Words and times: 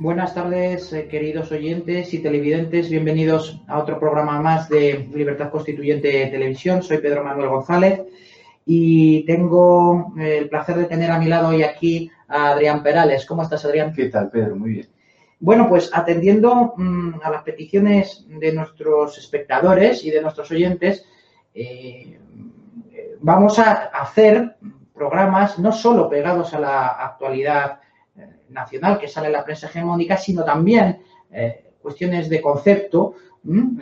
Buenas 0.00 0.32
tardes, 0.32 0.92
eh, 0.92 1.08
queridos 1.08 1.50
oyentes 1.50 2.14
y 2.14 2.20
televidentes. 2.20 2.88
Bienvenidos 2.88 3.60
a 3.66 3.80
otro 3.80 3.98
programa 3.98 4.40
más 4.40 4.68
de 4.68 5.08
Libertad 5.12 5.50
Constituyente 5.50 6.24
Televisión. 6.26 6.84
Soy 6.84 6.98
Pedro 6.98 7.24
Manuel 7.24 7.48
González 7.48 8.02
y 8.64 9.26
tengo 9.26 10.12
eh, 10.16 10.38
el 10.38 10.48
placer 10.48 10.76
de 10.76 10.84
tener 10.84 11.10
a 11.10 11.18
mi 11.18 11.26
lado 11.26 11.48
hoy 11.48 11.64
aquí 11.64 12.12
a 12.28 12.50
Adrián 12.50 12.84
Perales. 12.84 13.26
¿Cómo 13.26 13.42
estás, 13.42 13.64
Adrián? 13.64 13.92
¿Qué 13.92 14.04
tal, 14.04 14.30
Pedro? 14.30 14.54
Muy 14.54 14.70
bien. 14.70 14.88
Bueno, 15.40 15.68
pues 15.68 15.90
atendiendo 15.92 16.74
mm, 16.76 17.14
a 17.20 17.30
las 17.30 17.42
peticiones 17.42 18.24
de 18.28 18.52
nuestros 18.52 19.18
espectadores 19.18 20.04
y 20.04 20.10
de 20.12 20.22
nuestros 20.22 20.48
oyentes, 20.52 21.04
eh, 21.54 22.20
vamos 23.20 23.58
a 23.58 23.72
hacer 23.86 24.58
programas 24.94 25.58
no 25.58 25.72
solo 25.72 26.08
pegados 26.08 26.54
a 26.54 26.60
la 26.60 26.86
actualidad 26.86 27.80
nacional 28.50 28.98
que 28.98 29.08
sale 29.08 29.26
en 29.26 29.34
la 29.34 29.44
prensa 29.44 29.66
hegemónica, 29.66 30.16
sino 30.16 30.44
también 30.44 31.00
eh, 31.30 31.72
cuestiones 31.80 32.28
de 32.28 32.40
concepto, 32.40 33.14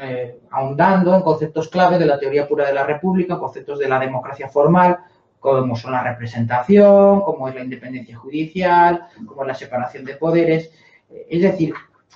eh, 0.00 0.40
ahondando 0.50 1.14
en 1.14 1.22
conceptos 1.22 1.68
clave 1.68 1.98
de 1.98 2.06
la 2.06 2.18
teoría 2.18 2.46
pura 2.46 2.66
de 2.66 2.74
la 2.74 2.84
República, 2.84 3.38
conceptos 3.38 3.78
de 3.78 3.88
la 3.88 3.98
democracia 3.98 4.48
formal, 4.48 4.98
como 5.40 5.76
son 5.76 5.92
la 5.92 6.02
representación, 6.02 7.20
como 7.20 7.48
es 7.48 7.54
la 7.54 7.62
independencia 7.62 8.16
judicial, 8.16 9.06
como 9.26 9.42
es 9.42 9.48
la 9.48 9.54
separación 9.54 10.04
de 10.04 10.16
poderes. 10.16 10.72
Es 11.08 11.42
decir, 11.42 11.72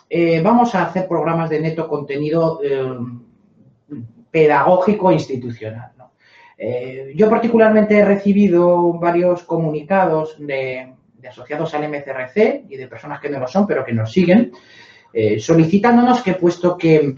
eh, 0.09 0.41
vamos 0.43 0.75
a 0.75 0.85
hacer 0.85 1.07
programas 1.07 1.49
de 1.51 1.61
neto 1.61 1.89
contenido 1.89 2.61
pedagógico 4.31 5.11
e 5.11 5.15
institucional. 5.15 5.93
yo 7.15 7.31
particularmente 7.31 7.99
he 7.99 8.05
recibido 8.05 8.93
varios 8.95 9.43
comunicados 9.45 10.37
de, 10.39 10.93
de 11.21 11.29
asociados 11.29 11.75
al 11.75 11.89
MCRC 11.89 12.65
y 12.69 12.77
de 12.77 12.89
personas 12.89 13.21
que 13.21 13.29
no 13.29 13.39
lo 13.39 13.47
son, 13.47 13.67
pero 13.67 13.85
que 13.85 13.93
nos 13.93 14.11
siguen, 14.13 14.53
eh, 15.13 15.39
solicitándonos 15.39 16.23
que 16.23 16.35
puesto 16.35 16.77
que 16.77 17.17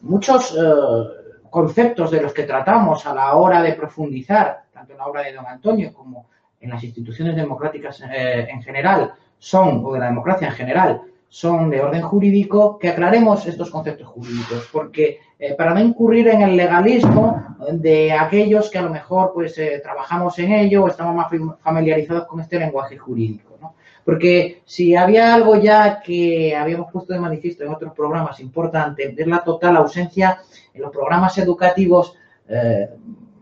muchos 0.00 0.52
eh, 0.52 1.42
conceptos 1.50 2.10
de 2.10 2.22
los 2.22 2.32
que 2.32 2.44
tratamos 2.44 3.04
a 3.06 3.14
la 3.14 3.34
hora 3.34 3.62
de 3.62 3.74
profundizar, 3.74 4.64
tanto 4.72 4.92
en 4.92 4.98
la 4.98 5.06
obra 5.06 5.22
de 5.22 5.32
don 5.32 5.46
Antonio 5.46 5.92
como 5.92 6.28
en 6.60 6.70
las 6.70 6.82
instituciones 6.82 7.36
democráticas 7.36 8.00
eh, 8.02 8.48
en 8.48 8.62
general, 8.62 9.12
son, 9.38 9.82
o 9.84 9.92
de 9.92 9.98
la 9.98 10.06
democracia 10.06 10.48
en 10.48 10.54
general, 10.54 11.02
son 11.32 11.70
de 11.70 11.80
orden 11.80 12.02
jurídico, 12.02 12.78
que 12.78 12.90
aclaremos 12.90 13.46
estos 13.46 13.70
conceptos 13.70 14.06
jurídicos, 14.06 14.68
porque 14.70 15.18
eh, 15.38 15.54
para 15.54 15.72
no 15.72 15.80
incurrir 15.80 16.28
en 16.28 16.42
el 16.42 16.58
legalismo 16.58 17.56
de 17.72 18.12
aquellos 18.12 18.70
que 18.70 18.76
a 18.76 18.82
lo 18.82 18.90
mejor 18.90 19.32
pues 19.32 19.56
eh, 19.56 19.80
trabajamos 19.82 20.38
en 20.40 20.52
ello 20.52 20.84
o 20.84 20.88
estamos 20.88 21.16
más 21.16 21.28
familiarizados 21.62 22.26
con 22.26 22.40
este 22.40 22.58
lenguaje 22.58 22.98
jurídico. 22.98 23.56
¿no? 23.62 23.72
Porque 24.04 24.60
si 24.66 24.94
había 24.94 25.32
algo 25.32 25.56
ya 25.56 26.02
que 26.02 26.54
habíamos 26.54 26.92
puesto 26.92 27.14
de 27.14 27.20
manifiesto 27.20 27.64
en 27.64 27.72
otros 27.72 27.94
programas 27.94 28.38
importante, 28.40 29.14
es 29.16 29.26
la 29.26 29.42
total 29.42 29.78
ausencia 29.78 30.38
en 30.74 30.82
los 30.82 30.90
programas 30.90 31.38
educativos 31.38 32.14
eh, 32.46 32.90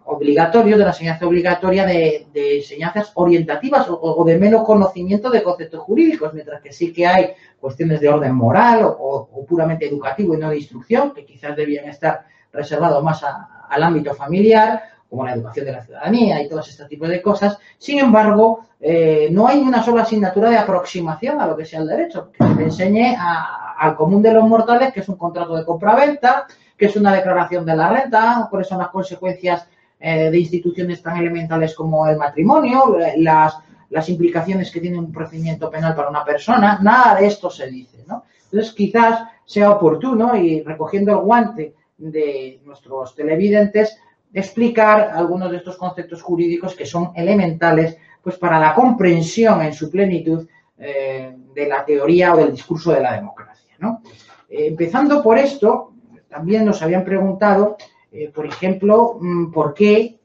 obligatorio, 0.04 0.76
de 0.76 0.84
la 0.84 0.90
enseñanza 0.90 1.26
obligatoria 1.26 1.86
de, 1.86 2.26
enseñanzas 2.34 3.12
orientativas 3.14 3.86
o, 3.88 4.24
de 4.24 4.38
menos 4.38 4.64
conocimiento 4.64 5.30
de 5.30 5.42
conceptos 5.42 5.80
jurídicos, 5.80 6.34
mientras 6.34 6.60
que 6.60 6.72
sí 6.72 6.92
que 6.92 7.06
hay 7.06 7.32
cuestiones 7.60 8.00
de 8.00 8.08
orden 8.08 8.34
moral 8.34 8.80
o, 8.82 9.46
puramente 9.48 9.86
educativo 9.86 10.34
y 10.34 10.38
no 10.38 10.50
de 10.50 10.58
instrucción, 10.58 11.12
que 11.12 11.24
quizás 11.24 11.56
debían 11.56 11.88
estar 11.88 12.24
reservados 12.52 13.02
más 13.02 13.22
al 13.22 13.82
ámbito 13.82 14.14
familiar, 14.14 14.82
como 15.08 15.24
la 15.24 15.34
educación 15.34 15.66
de 15.66 15.72
la 15.72 15.82
ciudadanía 15.82 16.40
y 16.40 16.48
todo 16.48 16.60
este 16.60 16.84
tipo 16.84 17.06
de 17.06 17.20
cosas. 17.20 17.58
Sin 17.78 17.98
embargo, 17.98 18.66
eh, 18.80 19.28
no 19.32 19.48
hay 19.48 19.58
una 19.58 19.82
sola 19.82 20.02
asignatura 20.02 20.50
de 20.50 20.56
aproximación 20.56 21.40
a 21.40 21.46
lo 21.46 21.56
que 21.56 21.64
sea 21.64 21.80
el 21.80 21.88
derecho, 21.88 22.30
que 22.30 22.44
se 22.44 22.62
enseñe 22.62 23.16
al 23.18 23.96
común 23.96 24.22
de 24.22 24.32
los 24.32 24.44
mortales 24.44 24.92
que 24.92 25.00
es 25.00 25.08
un 25.08 25.16
contrato 25.16 25.56
de 25.56 25.64
compraventa, 25.64 26.46
que 26.76 26.86
es 26.86 26.96
una 26.96 27.12
declaración 27.12 27.66
de 27.66 27.76
la 27.76 27.90
renta, 27.90 28.46
cuáles 28.48 28.68
son 28.68 28.78
las 28.78 28.88
consecuencias 28.88 29.66
eh, 30.00 30.30
de 30.30 30.38
instituciones 30.38 31.02
tan 31.02 31.18
elementales 31.18 31.74
como 31.74 32.08
el 32.08 32.16
matrimonio, 32.16 32.96
las, 33.18 33.58
las 33.90 34.08
implicaciones 34.08 34.70
que 34.70 34.80
tiene 34.80 34.98
un 34.98 35.12
procedimiento 35.12 35.70
penal 35.70 35.94
para 35.94 36.08
una 36.08 36.24
persona, 36.24 36.78
nada 36.80 37.20
de 37.20 37.26
esto 37.26 37.50
se 37.50 37.68
dice, 37.70 38.04
¿no? 38.06 38.24
Entonces, 38.44 38.72
quizás 38.72 39.28
sea 39.44 39.70
oportuno 39.70 40.36
y 40.36 40.62
recogiendo 40.62 41.12
el 41.12 41.18
guante 41.18 41.74
de 41.98 42.60
nuestros 42.64 43.14
televidentes, 43.14 43.98
explicar 44.32 45.10
algunos 45.14 45.50
de 45.50 45.58
estos 45.58 45.76
conceptos 45.76 46.22
jurídicos 46.22 46.74
que 46.74 46.86
son 46.86 47.12
elementales 47.14 47.96
pues 48.22 48.36
para 48.36 48.58
la 48.58 48.74
comprensión 48.74 49.62
en 49.62 49.72
su 49.72 49.90
plenitud 49.90 50.46
eh, 50.78 51.36
de 51.54 51.66
la 51.66 51.84
teoría 51.84 52.34
o 52.34 52.36
del 52.38 52.52
discurso 52.52 52.92
de 52.92 53.00
la 53.00 53.14
democracia. 53.14 53.74
¿no? 53.78 54.02
Eh, 54.48 54.66
empezando 54.68 55.22
por 55.22 55.38
esto, 55.38 55.92
también 56.28 56.64
nos 56.64 56.80
habían 56.82 57.04
preguntado 57.04 57.76
eh, 58.12 58.30
por 58.34 58.46
ejemplo, 58.46 59.18
mm, 59.20 59.52
¿por 59.52 59.74
qué, 59.74 60.18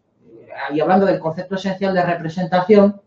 y 0.74 0.80
hablando 0.80 1.06
del 1.06 1.20
concepto 1.20 1.56
esencial 1.56 1.94
de 1.94 2.04
representación, 2.04 3.02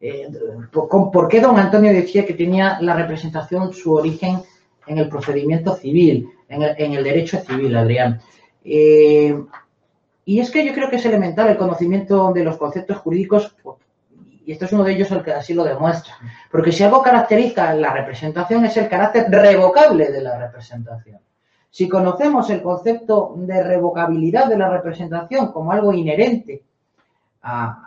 eh, 0.00 0.28
por, 0.72 1.28
qué 1.28 1.40
don 1.40 1.58
Antonio 1.58 1.92
decía 1.92 2.24
que 2.24 2.34
tenía 2.34 2.78
la 2.80 2.94
representación 2.94 3.72
su 3.74 3.92
origen 3.92 4.40
en 4.86 4.98
el 4.98 5.08
procedimiento 5.08 5.76
civil, 5.76 6.30
en 6.48 6.94
el, 6.94 7.04
derecho 7.04 7.38
civil, 7.38 7.76
Adrián? 7.76 8.20
Eh, 8.64 9.38
y 10.24 10.40
es 10.40 10.50
que 10.50 10.64
yo 10.64 10.72
creo 10.72 10.88
que 10.88 10.96
es 10.96 11.04
elemental 11.04 11.48
el 11.48 11.58
conocimiento 11.58 12.32
de 12.32 12.44
los 12.44 12.56
conceptos 12.56 12.96
jurídicos, 12.98 13.54
y 14.46 14.52
esto 14.52 14.64
es 14.64 14.72
uno 14.72 14.84
de 14.84 14.92
ellos 14.92 15.10
el 15.10 15.22
que 15.22 15.32
así 15.32 15.52
lo 15.52 15.64
demuestra. 15.64 16.14
Porque 16.50 16.72
si 16.72 16.82
algo 16.82 17.02
caracteriza 17.02 17.74
la 17.74 17.92
representación 17.92 18.64
es 18.64 18.76
el 18.78 18.88
carácter 18.88 19.26
revocable 19.30 20.10
de 20.10 20.22
la 20.22 20.38
representación. 20.38 21.20
Si 21.70 21.88
conocemos 21.88 22.50
el 22.50 22.62
concepto 22.62 23.32
de 23.36 23.62
revocabilidad 23.62 24.48
de 24.48 24.58
la 24.58 24.68
representación 24.68 25.52
como 25.52 25.70
algo 25.70 25.92
inherente 25.92 26.62
a, 27.42 27.86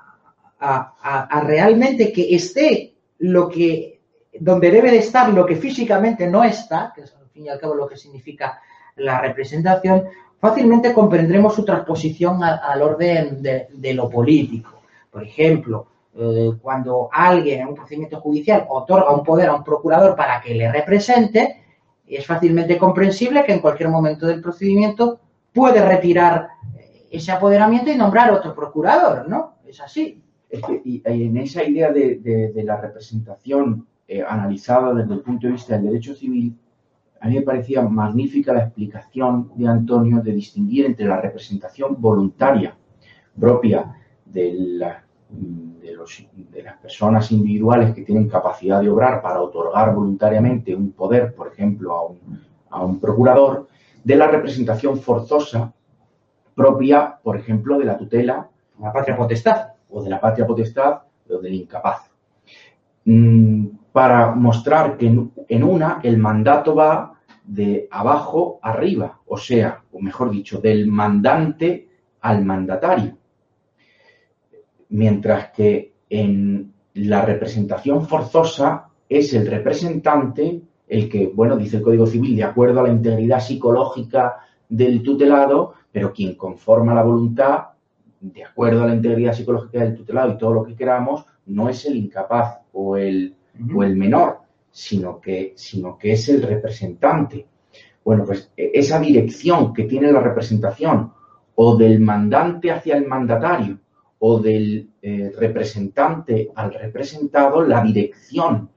realmente 1.45 2.13
que 2.13 2.33
esté 2.33 2.93
lo 3.19 3.49
que, 3.49 3.99
donde 4.39 4.71
debe 4.71 4.91
de 4.91 4.99
estar 4.99 5.29
lo 5.29 5.45
que 5.45 5.57
físicamente 5.57 6.27
no 6.27 6.43
está, 6.43 6.93
que 6.95 7.01
es 7.01 7.13
al 7.13 7.27
fin 7.29 7.45
y 7.45 7.49
al 7.49 7.59
cabo 7.59 7.75
lo 7.75 7.87
que 7.87 7.97
significa 7.97 8.61
la 8.95 9.19
representación, 9.19 10.05
fácilmente 10.39 10.93
comprendremos 10.93 11.53
su 11.53 11.65
transposición 11.65 12.41
al 12.43 12.81
orden 12.81 13.41
de, 13.41 13.93
lo 13.93 14.09
político. 14.09 14.81
Por 15.11 15.23
ejemplo, 15.23 15.87
eh, 16.15 16.53
cuando 16.61 17.09
alguien 17.11 17.61
en 17.61 17.67
un 17.67 17.75
procedimiento 17.75 18.21
judicial 18.21 18.65
otorga 18.69 19.13
un 19.13 19.23
poder 19.23 19.49
a 19.49 19.55
un 19.55 19.63
procurador 19.63 20.15
para 20.15 20.39
que 20.41 20.53
le 20.55 20.71
represente, 20.71 21.62
es 22.07 22.25
fácilmente 22.25 22.77
comprensible 22.77 23.43
que 23.45 23.53
en 23.53 23.59
cualquier 23.59 23.89
momento 23.89 24.27
del 24.27 24.41
procedimiento 24.41 25.19
puede 25.53 25.85
retirar 25.85 26.49
eh, 26.77 27.07
ese 27.11 27.31
apoderamiento 27.31 27.91
y 27.91 27.95
nombrar 27.95 28.31
otro 28.31 28.53
procurador, 28.53 29.27
¿no? 29.27 29.55
Es 29.65 29.79
así. 29.81 30.21
y, 30.83 31.01
en 31.05 31.37
esa 31.37 31.63
idea 31.63 31.91
de, 31.91 32.51
la 32.63 32.79
representación 32.79 33.87
eh, 34.07 34.23
analizada 34.27 34.93
desde 34.93 35.13
el 35.13 35.21
punto 35.21 35.47
de 35.47 35.53
vista 35.53 35.73
del 35.73 35.85
derecho 35.85 36.15
civil, 36.15 36.55
a 37.19 37.27
mí 37.27 37.35
me 37.35 37.41
parecía 37.41 37.81
magnífica 37.81 38.53
la 38.53 38.65
explicación 38.65 39.51
de 39.55 39.67
Antonio 39.67 40.21
de 40.21 40.33
distinguir 40.33 40.85
entre 40.85 41.05
la 41.05 41.21
representación 41.21 41.95
voluntaria 41.99 42.75
propia 43.39 43.95
de 44.25 44.53
la 44.53 45.03
de, 46.51 46.63
las 46.63 46.77
personas 46.77 47.31
individuales 47.31 47.93
que 47.93 48.03
tienen 48.03 48.27
capacidad 48.27 48.81
de 48.81 48.89
obrar 48.89 49.21
para 49.21 49.41
otorgar 49.41 49.93
voluntariamente 49.93 50.75
un 50.75 50.91
poder, 50.91 51.33
por 51.33 51.47
ejemplo, 51.47 52.17
a 52.69 52.83
un, 52.83 52.99
procurador, 52.99 53.67
de 54.03 54.15
la 54.15 54.27
representación 54.27 54.99
forzosa 54.99 55.73
propia, 56.55 57.17
por 57.21 57.37
ejemplo, 57.37 57.77
de 57.77 57.85
la 57.85 57.97
tutela, 57.97 58.49
la 58.79 58.91
patria 58.91 59.15
potestad, 59.15 59.67
o 59.89 60.03
de 60.03 60.09
la 60.09 60.19
patria 60.19 60.45
potestad 60.45 61.01
o 61.29 61.37
del 61.37 61.53
incapaz. 61.53 62.11
Mm, 63.05 63.67
para 63.91 64.33
mostrar 64.33 64.97
que 64.97 65.07
en 65.07 65.63
una 65.63 65.99
el 66.03 66.17
mandato 66.17 66.75
va 66.75 67.13
de 67.43 67.87
abajo 67.91 68.59
arriba, 68.61 69.19
o 69.27 69.37
sea, 69.37 69.83
o 69.91 69.99
mejor 69.99 70.31
dicho, 70.31 70.59
del 70.59 70.87
mandante 70.87 71.87
al 72.21 72.43
mandatario 72.43 73.17
mientras 74.93 75.51
que 75.51 75.92
en 76.13 76.71
la 76.93 77.25
representación 77.25 78.05
forzosa 78.05 78.87
es 79.09 79.33
el 79.33 79.47
representante 79.47 80.61
el 80.87 81.09
que, 81.09 81.31
bueno, 81.33 81.57
dice 81.57 81.77
el 81.77 81.83
Código 81.83 82.05
Civil, 82.05 82.35
de 82.35 82.43
acuerdo 82.43 82.81
a 82.81 82.83
la 82.83 82.93
integridad 82.93 83.39
psicológica 83.39 84.37
del 84.69 85.01
tutelado, 85.01 85.73
pero 85.91 86.13
quien 86.13 86.35
conforma 86.35 86.93
la 86.93 87.01
voluntad, 87.01 87.63
de 88.21 88.43
acuerdo 88.43 88.83
a 88.83 88.87
la 88.87 88.93
integridad 88.93 89.33
psicológica 89.33 89.79
del 89.79 89.95
tutelado 89.95 90.33
y 90.33 90.37
todo 90.37 90.53
lo 90.53 90.63
que 90.63 90.75
queramos, 90.75 91.25
no 91.47 91.67
es 91.67 91.83
el 91.87 91.95
incapaz 91.95 92.59
o 92.73 92.95
el, 92.95 93.35
o 93.75 93.83
el 93.83 93.95
menor, 93.95 94.41
sino 94.69 95.19
que, 95.19 95.53
sino 95.55 95.97
que 95.97 96.11
es 96.11 96.29
el 96.29 96.43
representante. 96.43 97.47
Bueno, 98.05 98.23
pues 98.23 98.51
e, 98.55 98.69
esa 98.75 98.99
dirección 98.99 99.73
que 99.73 99.85
tiene 99.85 100.11
la 100.11 100.19
representación 100.19 101.11
o 101.55 101.75
del 101.75 101.99
mandante 101.99 102.69
hacia 102.69 102.97
el 102.97 103.07
mandatario 103.07 103.79
o 104.25 104.39
del 104.39 104.87
eh, 105.01 105.33
representante 105.37 106.49
al 106.55 106.73
representado 106.73 107.61
la 107.61 107.83
dirección 107.83 108.69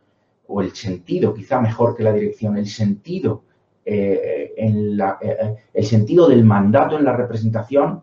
o 0.49 0.61
el 0.61 0.75
sentido, 0.75 1.33
quizá 1.33 1.61
mejor 1.61 1.95
que 1.95 2.03
la 2.03 2.13
dirección, 2.13 2.57
el 2.57 2.67
sentido, 2.67 3.45
eh, 3.85 4.55
en 4.57 4.97
la, 4.97 5.19
eh, 5.23 5.55
el 5.73 5.85
sentido 5.85 6.29
del 6.29 6.43
mandato 6.45 6.99
en 6.99 7.05
la 7.05 7.17
representación 7.17 8.03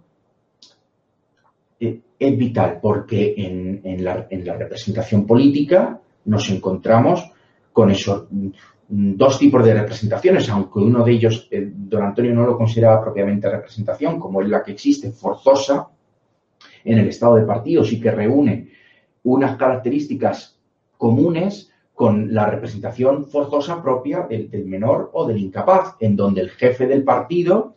es 1.81 2.37
vital 2.37 2.79
porque 2.81 3.33
en, 3.35 4.01
la, 4.01 4.25
en 4.29 4.45
la 4.45 4.55
representación 4.55 5.27
política 5.27 5.99
nos 6.23 6.49
encontramos 6.49 7.29
con 7.73 7.91
esos 7.91 8.25
dos 8.87 9.37
tipos 9.37 9.65
de 9.65 9.73
representaciones, 9.73 10.47
aunque 10.47 10.79
uno 10.79 11.03
de 11.03 11.11
ellos, 11.11 11.49
don 11.51 12.03
Antonio 12.03 12.33
no 12.33 12.45
lo 12.45 12.57
consideraba 12.57 13.01
propiamente 13.03 13.49
representación, 13.49 14.17
como 14.17 14.41
es 14.41 14.47
la 14.47 14.63
que 14.63 14.71
existe, 14.71 15.11
forzosa, 15.11 15.89
en 16.83 16.99
el 16.99 17.07
estado 17.07 17.35
de 17.35 17.45
partidos 17.45 17.91
y 17.91 17.99
que 17.99 18.11
reúne 18.11 18.69
unas 19.23 19.55
características 19.57 20.59
comunes 20.97 21.71
con 21.93 22.33
la 22.33 22.47
representación 22.47 23.25
forzosa 23.25 23.81
propia 23.81 24.21
del, 24.21 24.65
menor 24.65 25.11
o 25.13 25.27
del 25.27 25.37
incapaz, 25.37 25.95
en 25.99 26.15
donde 26.15 26.41
el 26.41 26.49
jefe 26.49 26.87
del 26.87 27.03
partido 27.03 27.75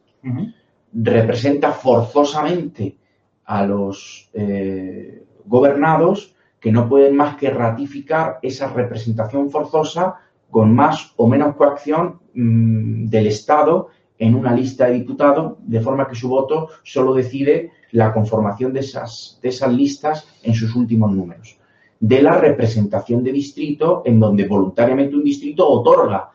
representa 0.92 1.72
forzosamente 1.72 2.96
a 3.44 3.64
los 3.66 4.30
eh, 4.32 5.24
gobernados 5.44 6.34
que 6.58 6.72
no 6.72 6.88
pueden 6.88 7.14
más 7.14 7.36
que 7.36 7.50
ratificar 7.50 8.38
esa 8.42 8.72
representación 8.72 9.50
forzosa 9.50 10.16
con 10.50 10.74
más 10.74 11.12
o 11.16 11.28
menos 11.28 11.54
coacción 11.54 12.20
mm, 12.34 13.06
del 13.06 13.26
Estado 13.28 13.88
en 14.18 14.34
una 14.34 14.52
lista 14.54 14.86
de 14.86 14.94
diputados, 14.94 15.58
de 15.60 15.80
forma 15.80 16.08
que 16.08 16.16
su 16.16 16.28
voto 16.28 16.70
solo 16.82 17.12
decide 17.14 17.70
la 17.92 18.12
conformación 18.12 18.72
de 18.72 18.80
esas, 18.80 19.38
listas 19.70 20.26
en 20.42 20.54
sus 20.54 20.74
últimos 20.74 21.12
números. 21.12 21.58
De 21.98 22.22
la 22.22 22.38
representación 22.38 23.24
de 23.24 23.32
distrito, 23.32 24.02
en 24.04 24.20
donde 24.20 24.46
voluntariamente 24.46 25.16
un 25.16 25.24
distrito 25.24 25.68
otorga 25.68 26.30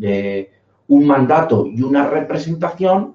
eh, 0.00 0.50
un 0.88 1.06
mandato 1.06 1.66
y 1.66 1.82
una 1.82 2.08
representación 2.08 3.14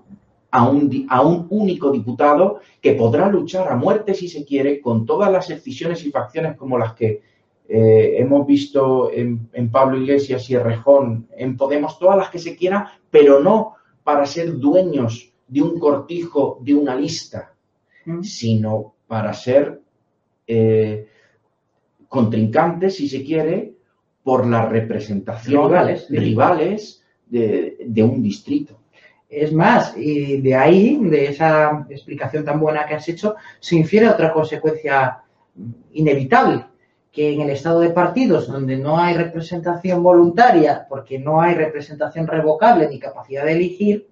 a 0.49 0.67
un, 0.67 1.07
a 1.09 1.21
un, 1.21 1.47
único 1.49 1.91
diputado 1.91 2.59
que 2.81 2.93
podrá 2.93 3.29
luchar 3.29 3.71
a 3.71 3.75
muerte, 3.75 4.13
si 4.13 4.27
se 4.27 4.43
quiere, 4.43 4.81
con 4.81 5.05
todas 5.05 5.31
las 5.31 5.49
excisiones 5.49 6.05
y 6.05 6.11
facciones 6.11 6.57
como 6.57 6.77
las 6.77 6.93
que 6.93 7.21
eh, 7.69 8.15
hemos 8.17 8.45
visto 8.45 9.09
en, 9.13 9.49
en, 9.53 9.71
Pablo 9.71 9.97
Iglesias 9.97 10.49
y 10.49 10.57
Rejón, 10.57 11.27
en 11.37 11.55
Podemos, 11.55 11.97
todas 11.97 12.17
las 12.17 12.29
que 12.29 12.39
se 12.39 12.57
quiera, 12.57 12.99
pero 13.09 13.39
no 13.39 13.75
para 14.03 14.25
ser 14.25 14.57
dueños 14.57 15.31
de 15.47 15.61
un 15.61 15.79
cortijo, 15.79 16.59
de 16.61 16.73
una 16.73 16.95
lista, 16.95 17.53
mm. 18.05 18.23
sino 18.23 18.95
para 19.07 19.33
ser 19.33 19.81
eh, 20.47 21.07
contrincantes, 22.07 22.95
si 22.95 23.07
se 23.07 23.23
quiere, 23.23 23.73
por 24.23 24.45
la 24.45 24.65
representación 24.65 25.69
rivales, 25.69 26.07
rivales 26.09 27.03
de, 27.27 27.77
de, 27.85 28.03
un 28.03 28.21
distrito. 28.21 28.79
Es 29.29 29.53
más, 29.53 29.95
y 29.97 30.41
de 30.41 30.55
ahí, 30.55 30.97
de 31.01 31.27
esa 31.27 31.87
explicación 31.89 32.43
tan 32.43 32.59
buena 32.59 32.85
que 32.85 32.95
has 32.95 33.07
hecho, 33.07 33.35
se 33.59 33.77
infiere 33.77 34.09
otra 34.09 34.33
consecuencia 34.33 35.21
inevitable, 35.93 36.65
que 37.11 37.33
en 37.33 37.41
el 37.41 37.49
estado 37.49 37.81
de 37.81 37.89
partidos, 37.89 38.47
donde 38.47 38.77
no 38.77 38.97
hay 38.97 39.15
representación 39.15 40.01
voluntaria, 40.01 40.85
porque 40.87 41.19
no 41.19 41.41
hay 41.41 41.55
representación 41.55 42.27
revocable 42.27 42.87
ni 42.87 42.99
capacidad 42.99 43.45
de 43.45 43.53
elegir, 43.53 44.07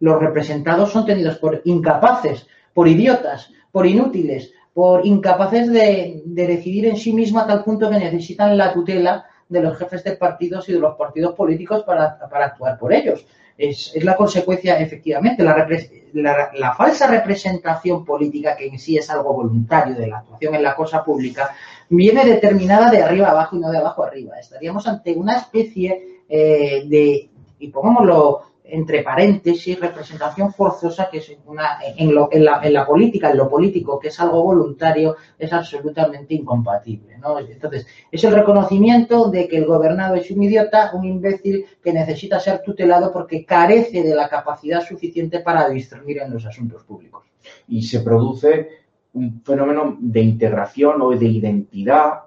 los 0.00 0.20
representados 0.20 0.90
son 0.90 1.06
tenidos 1.06 1.38
por 1.38 1.62
incapaces, 1.64 2.46
por 2.74 2.88
idiotas, 2.88 3.50
por 3.70 3.86
inútiles, 3.86 4.52
por 4.74 5.06
incapaces 5.06 5.70
de, 5.70 6.22
decidir 6.24 6.86
en 6.86 6.96
sí 6.96 7.12
misma 7.12 7.42
a 7.42 7.46
tal 7.46 7.64
punto 7.64 7.90
que 7.90 7.98
necesitan 7.98 8.56
la 8.56 8.72
tutela 8.72 9.26
de 9.48 9.60
los 9.60 9.76
jefes 9.76 10.02
de 10.04 10.16
partidos 10.16 10.68
y 10.68 10.72
de 10.72 10.78
los 10.78 10.96
partidos 10.96 11.34
políticos 11.34 11.82
para, 11.84 12.18
actuar 12.30 12.78
por 12.78 12.92
ellos. 12.92 13.26
Es, 13.58 13.92
la 14.02 14.16
consecuencia, 14.16 14.78
efectivamente, 14.80 15.44
la, 15.44 15.68
la, 16.14 16.74
falsa 16.74 17.06
representación 17.06 18.04
política, 18.04 18.56
que 18.56 18.66
en 18.66 18.78
sí 18.78 18.96
es 18.96 19.10
algo 19.10 19.34
voluntario 19.34 19.94
de 19.94 20.06
la 20.06 20.18
actuación 20.18 20.54
en 20.54 20.62
la 20.62 20.74
cosa 20.74 21.04
pública, 21.04 21.54
viene 21.90 22.24
determinada 22.24 22.90
de 22.90 23.02
arriba 23.02 23.30
abajo 23.30 23.56
y 23.56 23.60
no 23.60 23.70
de 23.70 23.78
abajo 23.78 24.04
arriba. 24.04 24.38
Estaríamos 24.40 24.86
ante 24.88 25.12
una 25.12 25.36
especie 25.36 26.22
eh, 26.28 26.84
de, 26.86 27.28
y 27.58 27.68
pongámoslo 27.68 28.51
entre 28.72 29.02
paréntesis, 29.02 29.78
representación 29.78 30.50
forzosa, 30.50 31.10
que 31.10 31.18
es 31.18 31.30
una, 31.44 31.78
en, 31.94 32.14
lo, 32.14 32.30
en, 32.32 32.42
la, 32.42 32.86
política, 32.86 33.30
en 33.30 33.36
lo 33.36 33.46
político, 33.46 33.98
que 33.98 34.08
es 34.08 34.18
algo 34.18 34.42
voluntario, 34.42 35.16
es 35.38 35.52
absolutamente 35.52 36.32
incompatible. 36.32 37.18
Entonces, 37.50 37.86
es 38.10 38.24
el 38.24 38.32
reconocimiento 38.32 39.30
de 39.30 39.46
que 39.46 39.58
el 39.58 39.66
gobernado 39.66 40.14
es 40.14 40.30
un 40.30 40.42
idiota, 40.42 40.90
un 40.94 41.04
imbécil 41.04 41.66
que 41.82 41.92
necesita 41.92 42.40
ser 42.40 42.62
tutelado 42.62 43.12
porque 43.12 43.44
carece 43.44 44.02
de 44.02 44.14
la 44.14 44.30
capacidad 44.30 44.80
suficiente 44.80 45.40
para 45.40 45.68
discernir 45.68 46.22
en 46.22 46.32
los 46.32 46.46
asuntos 46.46 46.82
públicos. 46.84 47.26
Y 47.68 47.82
se 47.82 48.00
produce 48.00 48.68
un 49.12 49.42
fenómeno 49.42 49.98
de 50.00 50.22
integración 50.22 51.02
o 51.02 51.10
de 51.10 51.26
identidad 51.26 52.22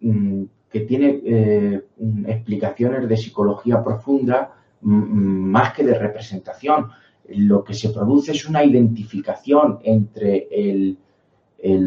mmm, 0.00 0.44
que 0.70 0.80
tiene 0.80 1.20
eh, 1.26 1.84
explicaciones 2.26 3.06
de 3.06 3.16
psicología 3.18 3.84
profunda 3.84 4.54
más 4.82 5.72
que 5.72 5.84
de 5.84 5.98
representación. 5.98 6.90
Lo 7.28 7.62
que 7.62 7.74
se 7.74 7.90
produce 7.90 8.32
es 8.32 8.48
una 8.48 8.64
identificación 8.64 9.80
entre 9.82 10.48
el, 10.50 10.98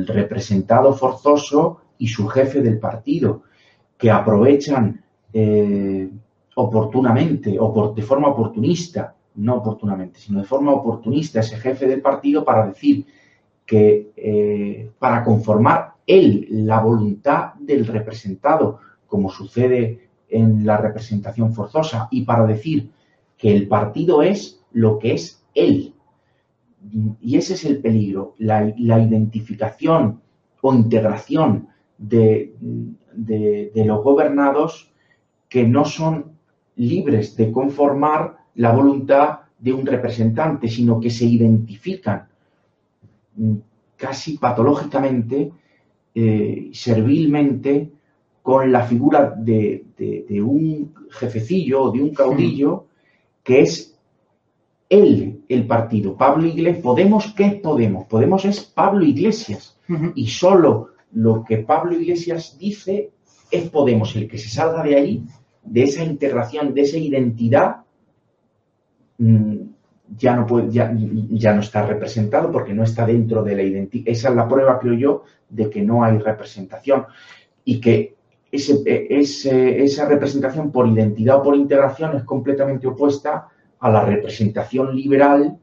representado 0.06 0.94
forzoso 0.94 1.82
y 1.98 2.08
su 2.08 2.28
jefe 2.28 2.62
del 2.62 2.78
partido, 2.78 3.44
que 3.98 4.12
aprovechan 4.12 5.02
eh, 5.32 6.10
oportunamente 6.56 7.58
o 7.58 7.94
de 7.96 8.02
forma 8.02 8.28
oportunista, 8.28 9.16
no 9.36 9.56
oportunamente, 9.56 10.20
sino 10.20 10.42
de 10.42 10.46
forma 10.46 10.74
oportunista 10.74 11.40
ese 11.40 11.58
jefe 11.58 11.88
del 11.88 12.02
partido 12.02 12.44
para 12.44 12.68
decir 12.68 13.06
que 13.66 14.12
eh, 14.18 14.92
para 15.00 15.24
conformar 15.24 15.94
él 16.06 16.48
la 16.50 16.82
voluntad 16.82 17.54
del 17.54 17.88
representado, 17.88 18.80
como 19.08 19.30
sucede 19.30 20.10
en 20.32 20.66
la 20.66 20.78
representación 20.78 21.54
forzosa 21.54 22.08
y 22.10 22.24
para 22.24 22.46
decir 22.46 22.90
que 23.38 23.54
el 23.56 23.68
partido 23.68 24.24
es 24.24 24.64
lo 24.72 24.98
que 24.98 25.14
es 25.14 25.44
él. 25.54 25.94
Y 27.22 27.38
ese 27.38 27.54
es 27.54 27.66
el 27.66 27.80
peligro, 27.80 28.34
la, 28.40 28.68
identificación 28.68 30.22
o 30.62 30.74
integración 30.74 31.68
de, 31.98 32.56
de, 33.14 33.86
los 33.86 34.04
gobernados 34.04 34.92
que 35.48 35.68
no 35.68 35.86
son 35.86 36.38
libres 36.76 37.36
de 37.36 37.52
conformar 37.52 38.38
la 38.56 38.72
voluntad 38.72 39.42
de 39.60 39.74
un 39.74 39.86
representante, 39.86 40.68
sino 40.68 41.00
que 41.00 41.12
se 41.12 41.26
identifican 41.26 42.28
casi 43.96 44.38
patológicamente, 44.38 45.52
eh, 46.16 46.70
servilmente, 46.74 47.92
con 48.42 48.72
la 48.72 48.84
figura 48.84 49.34
de, 49.38 49.86
un 50.44 50.94
jefecillo 51.10 51.84
o 51.84 51.92
de 51.92 52.02
un 52.02 52.14
caudillo 52.14 52.88
que 53.44 53.62
es 53.62 53.98
él 54.90 55.44
el 55.48 55.68
partido. 55.68 56.18
Pablo 56.18 56.48
Iglesias, 56.48 56.84
Podemos, 56.84 57.34
¿qué 57.34 57.46
es 57.46 57.54
Podemos? 57.56 58.08
Podemos 58.08 58.46
es 58.46 58.62
Pablo 58.62 59.06
Iglesias. 59.06 59.78
Y 60.16 60.28
solo 60.28 60.90
lo 61.14 61.44
que 61.44 61.58
Pablo 61.58 62.00
Iglesias 62.00 62.58
dice 62.58 63.12
es 63.50 63.70
Podemos. 63.70 64.16
El 64.16 64.28
que 64.28 64.38
se 64.38 64.50
salga 64.50 64.84
de 64.84 64.96
ahí, 64.96 65.24
de 65.64 65.84
esa 65.84 66.04
integración, 66.04 66.74
de 66.74 66.82
esa 66.82 66.98
identidad, 66.98 67.78
mm, 69.18 69.56
ya 70.18 70.36
no, 70.36 70.46
puede, 70.46 70.72
ya, 70.72 70.94
ya 71.30 71.54
no 71.54 71.62
está 71.62 71.86
representado 71.86 72.52
porque 72.52 72.74
no 72.74 72.84
está 72.84 73.06
dentro 73.06 73.44
de 73.44 73.56
la 73.56 73.64
identidad. 73.64 74.04
Esa 74.08 74.30
es 74.30 74.36
la 74.36 74.48
prueba, 74.48 74.80
creo 74.80 74.94
yo, 74.94 75.24
de 75.50 75.70
que 75.70 75.82
no 75.82 76.04
hay 76.04 76.18
representación 76.18 77.06
y 77.64 77.80
que 77.80 78.16
ese, 78.52 79.84
esa 79.84 80.06
representación 80.08 80.72
por 80.72 80.88
identidad 80.88 81.38
o 81.38 81.44
por 81.44 81.56
integración 81.56 82.18
es 82.18 82.24
completamente 82.24 82.88
opuesta 82.88 83.48
a 83.80 83.90
la 83.90 84.04
representación 84.04 84.96
liberal 84.96 85.58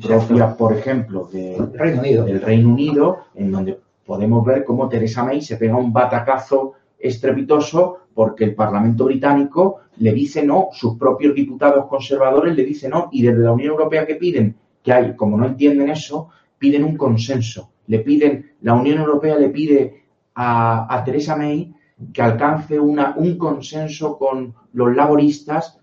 propia, 0.00 0.56
por 0.56 0.72
ejemplo, 0.74 1.24
del 1.26 1.72
Reino 1.72 2.70
Unido, 2.70 3.18
en 3.34 3.50
donde 3.50 3.78
podemos 4.04 4.44
ver 4.44 4.64
cómo 4.64 4.88
Teresa 4.88 5.24
May 5.24 5.40
se 5.40 5.56
pega 5.56 5.76
un 5.76 5.92
batacazo 5.92 6.74
estrepitoso 6.98 7.98
porque 8.14 8.44
el 8.44 8.54
Parlamento 8.54 9.04
británico 9.04 9.80
le 9.98 10.12
dice 10.12 10.44
no, 10.44 10.68
sus 10.72 10.96
propios 10.96 11.34
diputados 11.34 11.86
conservadores 11.86 12.54
le 12.54 12.64
dicen 12.64 12.90
no, 12.90 13.08
y 13.12 13.22
desde 13.22 13.42
la 13.42 13.52
Unión 13.52 13.72
Europea 13.72 14.06
que 14.06 14.14
piden, 14.16 14.54
que 14.82 14.92
hay, 14.92 15.16
como 15.16 15.36
no 15.36 15.46
entienden 15.46 15.90
eso, 15.90 16.28
piden 16.58 16.84
un 16.84 16.96
consenso. 16.96 17.72
Le 17.88 18.00
piden, 18.00 18.52
la 18.62 18.74
Unión 18.74 18.98
Europea 18.98 19.36
le 19.36 19.50
pide 19.50 20.05
a, 20.36 21.02
Teresa 21.04 21.34
May 21.34 21.74
que 22.12 22.22
alcance 22.22 22.78
una, 22.78 23.14
un 23.16 23.38
consenso 23.38 24.18
con 24.18 24.54
los 24.74 24.94
laboristas. 24.94 25.80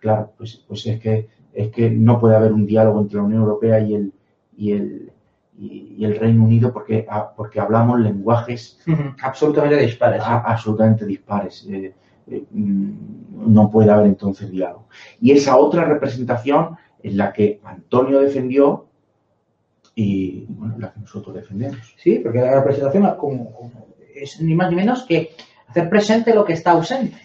Claro, 0.00 0.32
pues, 0.36 0.64
pues 0.66 0.86
es, 0.86 1.00
que, 1.00 1.28
es 1.52 1.70
que 1.70 1.88
no 1.88 2.18
puede 2.18 2.34
haber 2.34 2.52
un 2.52 2.66
diálogo 2.66 3.00
entre 3.00 3.18
la 3.18 3.22
Unión 3.22 3.42
Europea 3.42 3.78
y 3.78 3.94
el, 3.94 4.12
y 4.56 4.72
el, 4.72 5.12
y, 5.56 6.04
el 6.04 6.18
Reino 6.18 6.44
Unido 6.44 6.72
porque, 6.72 7.06
ah, 7.08 7.32
porque 7.36 7.60
hablamos 7.60 8.00
lenguajes 8.00 8.80
absolutamente 9.22 9.76
dispares. 9.76 10.22
absolutamente 10.24 11.06
dispares. 11.06 11.64
Eh, 11.68 11.94
eh, 12.26 12.44
mm, 12.50 13.52
no 13.52 13.70
puede 13.70 13.92
haber 13.92 14.06
entonces 14.06 14.50
diálogo. 14.50 14.88
Y 15.20 15.30
esa 15.30 15.56
otra 15.56 15.84
representación 15.84 16.76
es 17.00 17.14
la 17.14 17.32
que 17.32 17.60
Antonio 17.62 18.20
defendió 18.20 18.86
y 19.94 20.46
bueno, 20.48 20.76
la 20.78 20.92
que 20.92 21.00
nosotros 21.00 21.36
defendemos. 21.36 21.94
Sí, 21.96 22.18
porque 22.18 22.40
la 22.40 22.56
representación 22.56 23.04
es 24.22 24.40
ni 24.40 24.54
más 24.54 24.70
ni 24.70 24.76
menos 24.76 25.04
que 25.04 25.34
hacer 25.66 25.88
presente 25.88 26.34
lo 26.34 26.44
que 26.44 26.54
está 26.54 26.72
ausente. 26.72 27.18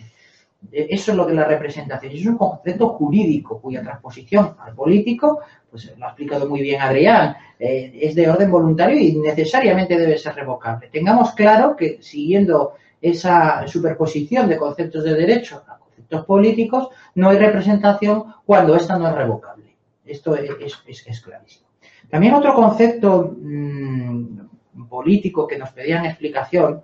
E, 0.71 0.87
eso 0.89 1.11
es 1.11 1.17
lo 1.17 1.25
que 1.25 1.33
es 1.33 1.37
la 1.37 1.45
representación. 1.45 2.11
Es 2.13 2.25
un 2.25 2.37
concepto 2.37 2.89
jurídico 2.89 3.59
cuya 3.61 3.81
transposición 3.81 4.55
al 4.59 4.73
político, 4.73 5.39
pues 5.69 5.93
lo 5.97 6.05
ha 6.05 6.09
explicado 6.09 6.47
muy 6.47 6.61
bien 6.61 6.81
Adrián, 6.81 7.35
eh, 7.59 7.97
es 8.01 8.15
de 8.15 8.29
orden 8.29 8.51
voluntario 8.51 8.99
y 8.99 9.15
necesariamente 9.15 9.97
debe 9.97 10.17
ser 10.17 10.35
revocable. 10.35 10.89
Tengamos 10.89 11.31
claro 11.33 11.75
que 11.75 11.99
siguiendo 12.01 12.73
esa 13.01 13.67
superposición 13.67 14.47
de 14.49 14.57
conceptos 14.57 15.03
de 15.03 15.13
derecho 15.13 15.63
a 15.67 15.77
conceptos 15.77 16.25
políticos, 16.25 16.89
no 17.15 17.29
hay 17.29 17.37
representación 17.37 18.33
cuando 18.45 18.75
esta 18.75 18.97
no 18.97 19.07
es 19.07 19.15
revocable. 19.15 19.75
Esto 20.05 20.35
es, 20.35 21.21
clarísimo. 21.21 21.67
También 22.09 22.33
otro 22.33 22.53
concepto 22.55 23.35
mm, 23.37 24.46
político 24.89 25.47
que 25.47 25.57
nos 25.57 25.71
pedían 25.71 26.05
explicación 26.05 26.83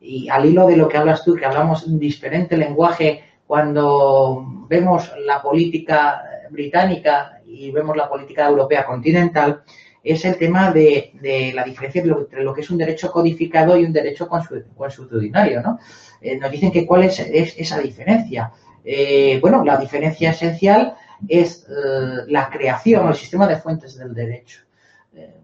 y 0.00 0.28
al 0.28 0.46
hilo 0.46 0.66
de 0.66 0.76
lo 0.76 0.88
que 0.88 0.98
hablas 0.98 1.24
tú, 1.24 1.34
que 1.34 1.46
hablamos 1.46 1.84
un 1.84 1.98
diferente 1.98 2.56
lenguaje 2.56 3.24
cuando 3.46 4.66
vemos 4.68 5.12
la 5.24 5.42
política 5.42 6.22
británica 6.50 7.40
y 7.46 7.70
vemos 7.70 7.96
la 7.96 8.08
política 8.08 8.46
europea 8.48 8.84
continental, 8.84 9.62
es 10.02 10.24
el 10.26 10.36
tema 10.36 10.70
de, 10.70 11.52
la 11.54 11.64
diferencia 11.64 12.02
entre 12.02 12.44
lo 12.44 12.52
que 12.52 12.60
es 12.60 12.70
un 12.70 12.76
derecho 12.76 13.10
codificado 13.10 13.76
y 13.76 13.84
un 13.84 13.92
derecho 13.92 14.28
consuetudinario. 14.28 15.62
¿no? 15.62 15.78
Eh, 16.20 16.36
nos 16.36 16.50
dicen 16.50 16.70
que 16.70 16.86
cuál 16.86 17.04
es, 17.04 17.18
esa 17.20 17.78
diferencia. 17.78 18.52
Eh, 18.84 19.38
bueno, 19.40 19.64
la 19.64 19.78
diferencia 19.78 20.32
esencial 20.32 20.94
es 21.26 21.66
eh, 21.68 22.24
la 22.28 22.50
creación, 22.50 23.08
el 23.08 23.14
sistema 23.14 23.46
de 23.46 23.56
fuentes 23.56 23.96
del 23.96 24.14
derecho. 24.14 24.60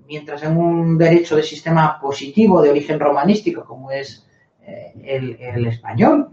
Mientras 0.06 0.42
en 0.42 0.56
un 0.56 0.98
derecho 0.98 1.36
de 1.36 1.42
sistema 1.42 1.98
positivo 2.00 2.60
de 2.62 2.70
origen 2.70 2.98
romanístico, 2.98 3.64
como 3.64 3.90
es 3.90 4.26
el, 5.02 5.66
español, 5.66 6.28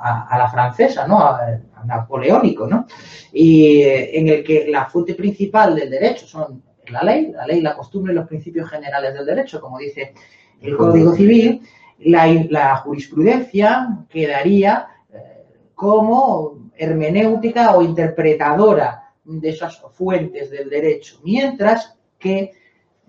a, 0.00 0.36
la 0.38 0.48
francesa, 0.48 1.06
¿no? 1.06 1.18
A, 1.18 1.58
napoleónico, 1.86 2.66
¿no? 2.66 2.86
Y 3.32 3.82
eh, 3.82 4.18
en 4.18 4.28
el 4.28 4.44
que 4.44 4.66
la 4.68 4.86
fuente 4.86 5.14
principal 5.14 5.74
del 5.76 5.90
derecho 5.90 6.26
son 6.26 6.62
la 6.88 7.02
ley, 7.02 7.32
la 7.32 7.46
ley, 7.46 7.60
la 7.60 7.74
costumbre 7.74 8.12
y 8.12 8.16
los 8.16 8.26
principios 8.26 8.68
generales 8.68 9.14
del 9.14 9.26
derecho, 9.26 9.60
como 9.60 9.78
dice 9.78 10.14
el 10.60 10.76
Código 10.76 11.14
Civil, 11.14 11.62
la, 11.98 12.76
jurisprudencia 12.76 13.98
quedaría 14.08 14.86
eh, 15.12 15.44
como 15.74 16.70
hermenéutica 16.76 17.76
o 17.76 17.82
interpretadora 17.82 19.12
de 19.24 19.48
esas 19.48 19.80
fuentes 19.92 20.50
del 20.50 20.68
derecho, 20.68 21.20
mientras 21.22 21.96
que 22.18 22.38
eh, 22.38 22.52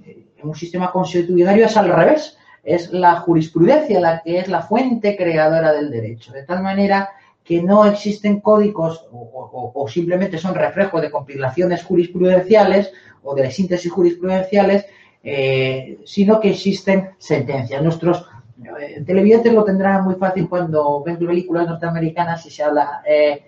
en 0.04 0.48
un 0.48 0.56
sistema 0.56 0.92
constitucionario 0.92 1.66
es 1.66 1.78
al 1.78 1.90
revés 1.90 2.38
es 2.66 2.92
la 2.92 3.18
jurisprudencia 3.18 4.00
la 4.00 4.22
que 4.22 4.40
es 4.40 4.48
la 4.48 4.62
fuente 4.62 5.16
creadora 5.16 5.72
del 5.72 5.92
derecho, 5.92 6.34
de 6.34 6.44
tal 6.44 6.64
manera 6.64 7.10
que 7.44 7.62
no 7.62 7.86
existen 7.86 8.42
códigos 8.42 9.06
o, 9.12 9.86
simplemente 9.88 10.40
son 10.40 10.56
reflejos 10.56 11.00
de 11.00 11.12
compilaciones 11.12 11.84
jurisprudenciales 11.84 12.92
o 13.22 13.36
de 13.36 13.52
síntesis 13.52 13.92
jurisprudenciales, 13.92 14.88
eh, 15.24 16.00
sino 16.06 16.40
que 16.40 16.50
existen 16.50 17.12
sentencias. 17.20 17.84
Nuestros 17.84 18.28
eh, 18.80 19.04
televidentes 19.06 19.54
lo 19.54 19.64
tendrán 19.64 20.04
muy 20.04 20.16
fácil 20.16 20.50
cuando 20.50 21.04
ven 21.04 21.20
películas 21.20 21.68
norteamericanas 21.68 22.44
y 22.48 22.50
se 22.50 22.64
habla 22.64 23.04
eh, 23.08 23.44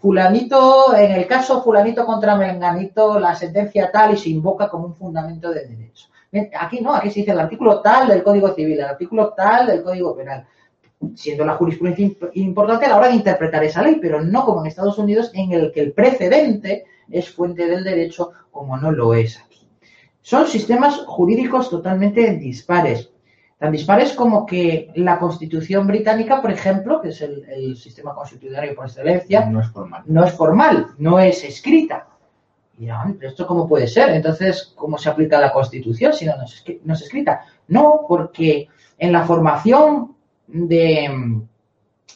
fulanito, 0.00 0.96
en 0.96 1.12
el 1.12 1.26
caso 1.26 1.62
fulanito 1.62 2.06
contra 2.06 2.36
menganito, 2.36 3.18
la 3.18 3.34
sentencia 3.34 3.90
tal 3.90 4.14
y 4.14 4.16
se 4.16 4.30
invoca 4.30 4.68
como 4.68 4.86
un 4.86 4.94
fundamento 4.94 5.50
de 5.50 5.66
derecho. 5.66 6.08
Aquí 6.60 6.80
no, 6.80 6.94
aquí 6.94 7.10
se 7.10 7.20
dice 7.20 7.32
el 7.32 7.40
artículo 7.40 7.80
tal 7.80 8.08
del 8.08 8.22
Código 8.22 8.54
Civil, 8.54 8.78
el 8.78 8.84
artículo 8.84 9.32
tal 9.34 9.66
del 9.66 9.82
Código 9.82 10.14
Penal, 10.14 10.46
siendo 11.14 11.44
la 11.44 11.54
jurisprudencia 11.54 12.10
importante 12.34 12.86
a 12.86 12.90
la 12.90 12.96
hora 12.98 13.08
de 13.08 13.14
interpretar 13.14 13.64
esa 13.64 13.82
ley, 13.82 13.98
pero 14.00 14.20
no 14.22 14.44
como 14.44 14.60
en 14.60 14.66
Estados 14.66 14.98
Unidos, 14.98 15.30
en 15.34 15.52
el 15.52 15.72
que 15.72 15.80
el 15.80 15.92
precedente 15.92 16.84
es 17.10 17.30
fuente 17.30 17.66
del 17.66 17.82
derecho, 17.82 18.32
como 18.50 18.76
no 18.76 18.92
lo 18.92 19.14
es 19.14 19.38
aquí. 19.38 19.66
Son 20.20 20.46
sistemas 20.46 20.98
jurídicos 21.06 21.70
totalmente 21.70 22.32
dispares. 22.36 23.10
Tan 23.58 23.72
dispares 23.72 24.12
como 24.12 24.46
que 24.46 24.92
la 24.94 25.18
Constitución 25.18 25.86
británica, 25.86 26.40
por 26.40 26.52
ejemplo, 26.52 27.00
que 27.00 27.08
es 27.08 27.20
el, 27.22 27.44
el 27.48 27.76
sistema 27.76 28.14
constitucional 28.14 28.74
por 28.74 28.86
excelencia, 28.86 29.46
no 29.46 29.60
es 29.60 29.68
formal. 29.68 30.02
No 30.06 30.24
es 30.24 30.32
formal, 30.32 30.86
no 30.98 31.18
es 31.18 31.42
escrita 31.42 32.06
y 32.78 32.88
¿esto 33.22 33.46
cómo 33.46 33.66
puede 33.66 33.88
ser? 33.88 34.10
Entonces, 34.10 34.72
¿cómo 34.76 34.98
se 34.98 35.08
aplica 35.08 35.40
la 35.40 35.52
Constitución 35.52 36.12
si 36.12 36.24
no 36.24 36.34
no 36.36 36.94
es 36.94 37.02
escrita? 37.02 37.40
No, 37.66 38.04
porque 38.06 38.68
en 38.96 39.12
la 39.12 39.24
formación 39.24 40.14
de, 40.46 41.42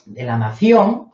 de 0.06 0.22
la 0.22 0.38
nación 0.38 1.10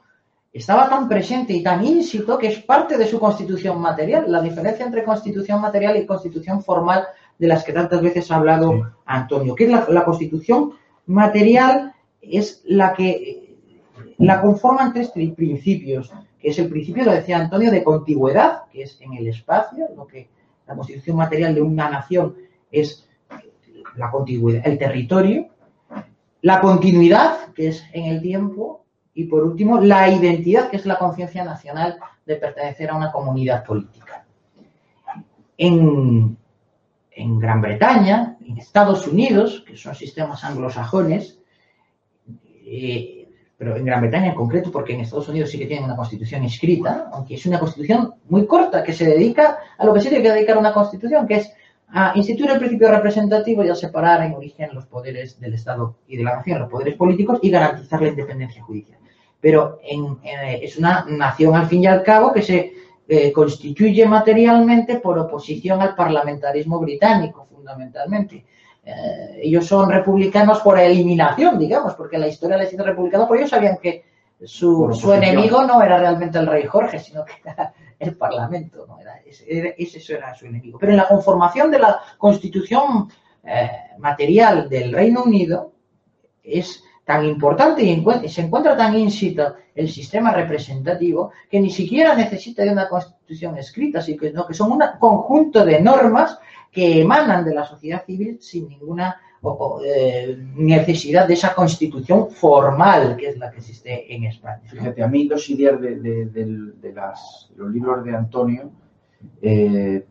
estaba 0.52 0.88
tan 0.90 1.08
presente 1.08 1.54
y 1.54 1.62
tan 1.62 1.84
ínsito 1.84 2.36
que 2.36 2.48
es 2.48 2.62
parte 2.62 2.98
de 2.98 3.06
su 3.06 3.18
constitución 3.18 3.80
material. 3.80 4.30
La 4.30 4.42
diferencia 4.42 4.84
entre 4.84 5.04
constitución 5.04 5.62
material 5.62 5.96
y 5.96 6.04
constitución 6.04 6.62
formal 6.62 7.06
de 7.38 7.46
las 7.46 7.64
que 7.64 7.72
tantas 7.72 8.02
veces 8.02 8.30
ha 8.30 8.36
hablado 8.36 8.92
Antonio, 9.04 9.54
que 9.54 9.64
es 9.64 9.70
la, 9.70 9.86
la, 9.88 10.04
constitución 10.04 10.72
material 11.06 11.94
es 12.20 12.62
la 12.66 12.92
que 12.92 13.56
la 14.18 14.40
conforman 14.40 14.92
tres 14.92 15.10
principios 15.10 16.12
que 16.38 16.50
es 16.50 16.58
el 16.58 16.68
principio, 16.68 17.04
lo 17.04 17.12
decía 17.12 17.38
Antonio, 17.38 17.70
de 17.70 17.82
contigüedad, 17.82 18.62
que 18.70 18.82
es 18.82 19.00
en 19.00 19.14
el 19.14 19.26
espacio, 19.26 19.88
lo 19.96 20.06
que 20.06 20.28
la 20.66 20.76
constitución 20.76 21.16
material 21.16 21.54
de 21.54 21.62
una 21.62 21.90
nación 21.90 22.36
es 22.70 23.08
la 23.96 24.10
contigüedad, 24.10 24.66
el 24.66 24.78
territorio, 24.78 25.48
la 26.42 26.60
continuidad, 26.60 27.52
que 27.54 27.68
es 27.68 27.84
en 27.92 28.04
el 28.04 28.22
tiempo, 28.22 28.84
y 29.14 29.24
por 29.24 29.42
último, 29.42 29.80
la 29.80 30.08
identidad, 30.08 30.70
que 30.70 30.76
es 30.76 30.86
la 30.86 30.98
conciencia 30.98 31.44
nacional 31.44 31.98
de 32.24 32.36
pertenecer 32.36 32.90
a 32.90 32.96
una 32.96 33.10
comunidad 33.10 33.64
política. 33.64 34.24
En, 35.56 36.36
en 37.18 37.38
Gran 37.38 37.60
Bretaña, 37.60 38.36
en 38.46 38.58
Estados 38.58 39.06
Unidos, 39.08 39.64
que 39.66 39.76
son 39.76 39.94
sistemas 39.94 40.44
anglosajones, 40.44 41.40
eh, 42.64 43.28
pero 43.56 43.76
en 43.76 43.84
Gran 43.84 44.00
Bretaña 44.02 44.28
en 44.28 44.36
concreto, 44.36 44.70
porque 44.70 44.94
en 44.94 45.00
Estados 45.00 45.28
Unidos 45.28 45.50
sí 45.50 45.58
que 45.58 45.66
tienen 45.66 45.84
una 45.84 45.96
constitución 45.96 46.44
escrita, 46.44 47.10
aunque 47.12 47.34
es 47.34 47.44
una 47.46 47.58
constitución 47.58 48.14
muy 48.28 48.46
corta, 48.46 48.84
que 48.84 48.92
se 48.92 49.04
dedica 49.04 49.58
a 49.76 49.84
lo 49.84 49.92
que 49.92 50.00
se 50.00 50.10
tiene 50.10 50.22
que 50.22 50.30
dedicar 50.30 50.56
una 50.58 50.72
constitución, 50.72 51.26
que 51.26 51.34
es 51.34 51.52
a 51.88 52.12
instituir 52.14 52.50
el 52.50 52.58
principio 52.58 52.90
representativo 52.90 53.64
y 53.64 53.68
a 53.68 53.74
separar 53.74 54.22
en 54.22 54.34
origen 54.34 54.70
los 54.72 54.86
poderes 54.86 55.40
del 55.40 55.54
Estado 55.54 55.96
y 56.06 56.18
de 56.18 56.22
la 56.22 56.36
nación, 56.36 56.60
los 56.60 56.70
poderes 56.70 56.94
políticos, 56.94 57.40
y 57.42 57.50
garantizar 57.50 58.00
la 58.00 58.08
independencia 58.08 58.62
judicial. 58.62 58.98
Pero 59.40 59.80
eh, 59.82 60.60
es 60.62 60.78
una 60.78 61.04
nación, 61.08 61.56
al 61.56 61.66
fin 61.66 61.82
y 61.82 61.86
al 61.86 62.04
cabo, 62.04 62.32
que 62.32 62.42
se 62.42 62.72
eh, 63.10 63.32
constituye 63.32 64.04
materialmente 64.04 64.96
por 64.96 65.18
oposición 65.18 65.80
al 65.80 65.94
parlamentarismo 65.94 66.78
británico, 66.78 67.46
fundamentalmente. 67.46 68.44
Eh, 68.84 69.40
ellos 69.42 69.66
son 69.66 69.90
republicanos 69.90 70.60
por 70.60 70.78
eliminación, 70.78 71.58
digamos, 71.58 71.94
porque 71.94 72.18
la 72.18 72.28
historia 72.28 72.58
les 72.58 72.70
hizo 72.70 72.84
republicanos, 72.84 73.26
porque 73.26 73.44
ellos 73.44 73.50
sabían 73.50 73.78
que 73.78 74.04
su, 74.44 74.92
enemigo 75.12 75.64
no 75.64 75.82
era 75.82 75.98
realmente 75.98 76.38
el 76.38 76.46
rey 76.46 76.66
Jorge, 76.66 76.98
sino 76.98 77.24
que 77.24 77.32
era 77.42 77.72
el 77.98 78.14
Parlamento, 78.14 78.86
¿no? 78.86 79.00
Era, 79.00 79.20
ese, 79.24 79.74
ese, 79.78 80.14
era 80.14 80.34
su 80.34 80.44
enemigo. 80.44 80.78
Pero 80.78 80.92
en 80.92 80.98
la 80.98 81.08
conformación 81.08 81.70
de 81.70 81.78
la 81.78 82.00
constitución 82.18 83.08
eh, 83.42 83.70
material 83.98 84.68
del 84.68 84.92
Reino 84.92 85.22
Unido 85.24 85.72
es 86.42 86.84
tan 87.08 87.24
importante 87.24 87.82
y, 87.82 88.28
se 88.28 88.42
encuentra 88.42 88.76
tan 88.76 88.94
ínsito 88.94 89.54
el 89.74 89.88
sistema 89.88 90.30
representativo 90.30 91.30
que 91.50 91.58
ni 91.58 91.70
siquiera 91.70 92.14
necesita 92.14 92.62
de 92.64 92.70
una 92.70 92.86
constitución 92.86 93.56
escrita, 93.56 94.02
sino 94.02 94.46
que 94.46 94.52
son 94.52 94.72
un 94.72 94.82
conjunto 95.00 95.64
de 95.64 95.80
normas 95.80 96.38
que 96.70 97.00
emanan 97.00 97.46
de 97.46 97.54
la 97.54 97.64
sociedad 97.64 98.04
civil 98.04 98.36
sin 98.42 98.68
ninguna 98.68 99.16
eh, 99.86 100.36
necesidad 100.56 101.26
de 101.26 101.32
esa 101.32 101.54
constitución 101.54 102.30
formal 102.30 103.16
que 103.16 103.30
es 103.30 103.38
la 103.38 103.50
que 103.50 103.56
existe 103.56 104.14
en 104.14 104.24
España. 104.24 104.60
Fíjate, 104.66 105.02
a 105.02 105.08
mí 105.08 105.24
los 105.24 105.48
ideas 105.48 105.80
de, 105.80 106.28
los 107.56 107.72
libros 107.72 108.04
de 108.04 108.14
Antonio, 108.14 108.70
eh, 109.40 110.04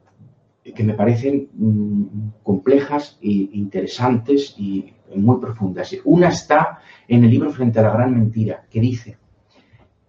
que 0.64 0.84
me 0.84 0.96
parecen 0.96 1.48
mm, 1.54 2.42
complejas 2.42 3.20
e 3.22 3.50
interesantes 3.54 4.56
y 4.58 4.97
muy 5.16 5.40
profundas. 5.40 5.96
Una 6.06 6.30
está 6.30 6.80
en 7.08 7.24
el 7.24 7.30
libro 7.30 7.52
Frente 7.52 7.80
a 7.80 7.84
la 7.84 7.92
Gran 7.92 8.14
Mentira, 8.14 8.66
que 8.70 8.82
dice 8.82 9.18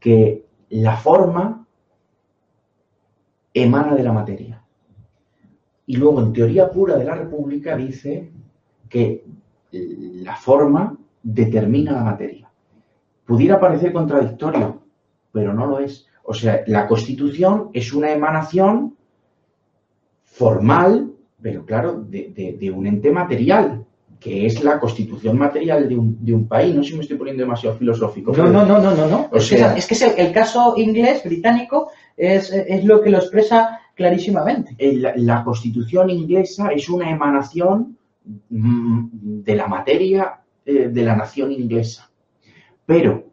que 0.00 0.46
la 0.70 0.96
forma 0.96 1.66
emana 3.54 3.94
de 3.94 4.02
la 4.02 4.12
materia 4.12 4.62
Y 5.86 5.96
luego, 5.96 6.20
en 6.20 6.32
teoría 6.32 6.70
pura 6.70 6.96
de 6.96 7.04
la 7.04 7.14
República, 7.14 7.76
dice 7.76 8.30
que 8.88 9.24
la 9.72 10.36
forma 10.36 10.96
determina 11.22 11.92
la 11.92 12.04
materia. 12.04 12.50
Pudiera 13.24 13.60
parecer 13.60 13.92
contradictorio, 13.92 14.82
pero 15.32 15.52
no 15.52 15.66
lo 15.66 15.80
es. 15.80 16.06
O 16.24 16.34
sea, 16.34 16.62
la 16.66 16.86
Constitución 16.86 17.70
es 17.72 17.92
una 17.92 18.10
emanación 18.10 18.96
formal, 20.24 21.12
pero 21.40 21.64
claro, 21.64 22.02
de, 22.02 22.72
un 22.74 22.86
ente 22.86 23.10
material, 23.10 23.86
que 24.20 24.46
es 24.46 24.62
la 24.64 24.80
constitución 24.80 25.38
material 25.38 25.88
de 25.88 25.96
un, 26.34 26.48
país. 26.48 26.74
No 26.74 26.82
sé 26.82 26.90
si 26.90 26.96
me 26.96 27.02
estoy 27.02 27.16
poniendo 27.16 27.42
demasiado 27.42 27.76
filosófico. 27.76 28.32
No, 28.32 28.48
no, 28.48 28.66
no, 28.66 28.80
no, 28.80 28.94
no. 28.94 29.08
no. 29.08 29.30
es, 29.32 29.48
que, 29.86 29.94
es, 29.94 30.02
el, 30.02 30.32
caso 30.32 30.74
inglés, 30.76 31.22
británico, 31.24 31.90
es, 32.16 32.52
lo 32.84 33.00
que 33.00 33.10
lo 33.10 33.18
expresa 33.18 33.80
clarísimamente. 33.94 34.76
La, 35.16 35.44
constitución 35.44 36.10
inglesa 36.10 36.68
es 36.68 36.88
una 36.88 37.10
emanación 37.10 37.96
mm, 38.48 39.42
de 39.42 39.54
la 39.54 39.68
materia 39.68 40.40
eh, 40.64 40.88
de 40.88 41.02
la 41.02 41.16
nación 41.16 41.52
inglesa. 41.52 42.10
Pero 42.84 43.24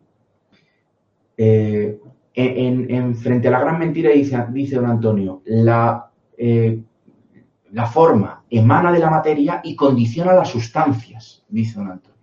eh, 1.38 1.98
en, 2.34 3.16
frente 3.16 3.48
a 3.48 3.52
la 3.52 3.60
gran 3.60 3.80
mentira 3.80 4.12
dice, 4.12 4.38
dice 4.50 4.76
don 4.76 4.86
Antonio, 4.86 5.42
la, 5.46 6.10
eh, 6.38 6.80
la 7.72 7.86
forma 7.88 8.35
emana 8.50 8.92
de 8.92 9.00
la 9.00 9.10
materia 9.10 9.62
y 9.64 9.76
condiciona 9.76 10.34
las 10.34 10.50
sustancias, 10.50 11.44
dice 11.50 11.80
don 11.80 11.92
Antonio. 11.92 12.16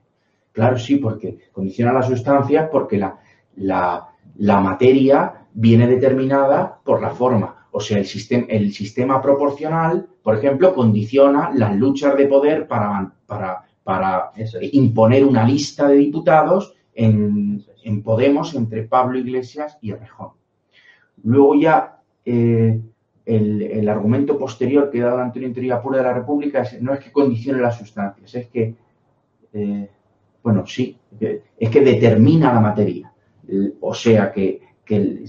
Claro, 0.53 0.79
sí, 0.79 0.97
porque 0.97 1.39
condiciona 1.53 1.93
las 1.93 2.07
sustancias 2.07 2.69
porque 2.71 2.99
la, 2.99 3.19
la, 3.57 4.61
materia 4.61 5.47
viene 5.55 5.87
determinada 5.87 6.79
por 6.85 7.01
la 7.01 7.11
forma. 7.11 7.67
O 7.71 7.81
sea, 7.81 7.99
el 7.99 8.07
sistema, 8.07 8.47
el 8.49 8.73
sistema 8.73 9.21
proporcional, 9.23 10.07
por 10.23 10.37
ejemplo, 10.37 10.75
condiciona 10.75 11.51
las 11.55 11.75
luchas 11.75 12.17
de 12.17 12.27
poder 12.27 12.67
para, 12.67 13.11
para, 13.27 13.65
para 13.83 14.33
imponer 14.73 15.25
una 15.25 15.45
lista 15.45 15.89
de 15.89 15.97
diputados 15.97 16.75
en, 16.95 17.65
en 17.83 18.03
Podemos 18.03 18.55
entre 18.55 18.83
Pablo 18.83 19.19
Iglesias 19.19 19.79
y 19.81 19.93
Rejón. 19.93 20.33
Luego 21.25 21.55
ya 21.55 22.01
eh, 22.25 22.81
el, 23.25 23.89
argumento 23.89 24.39
posterior 24.39 24.91
que 24.91 25.01
da 25.01 25.23
Antonio 25.23 25.49
Interior 25.49 25.81
Pura 25.83 25.99
de 25.99 26.05
la 26.05 26.15
República 26.15 26.65
no 26.81 26.93
es 26.95 27.01
que 27.01 27.13
condicione 27.13 27.61
las 27.61 27.79
sustancias, 27.79 28.35
es 28.35 28.49
que, 28.49 28.75
eh, 29.53 29.91
bueno, 30.43 30.67
sí, 30.67 30.97
es 31.59 31.71
que 31.71 31.81
determina 31.81 32.53
la 32.53 32.61
materia. 32.61 33.13
O 33.81 33.95
sea 33.95 34.33
que, 34.33 34.61
que, 34.85 35.25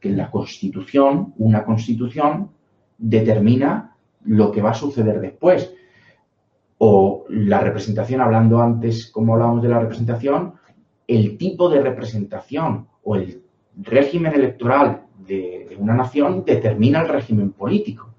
que 0.00 0.10
la 0.10 0.30
Constitución, 0.30 1.34
una 1.38 1.64
Constitución, 1.64 2.50
determina 2.98 3.96
lo 4.24 4.50
que 4.50 4.62
va 4.62 4.70
a 4.70 4.74
suceder 4.74 5.20
después. 5.20 5.72
O 6.78 7.24
la 7.28 7.60
representación, 7.60 8.20
hablando 8.20 8.60
antes, 8.60 9.10
como 9.10 9.34
hablábamos 9.34 9.62
de 9.62 9.68
la 9.68 9.80
representación, 9.80 10.54
el 11.06 11.38
tipo 11.38 11.68
de 11.68 11.80
representación 11.80 12.88
o 13.02 13.16
el 13.16 13.42
régimen 13.76 14.34
electoral 14.34 15.03
de, 15.26 15.76
una 15.78 15.94
nación 15.94 16.44
determina 16.44 17.02
el 17.02 17.08
régimen 17.08 17.52
político. 17.52 18.10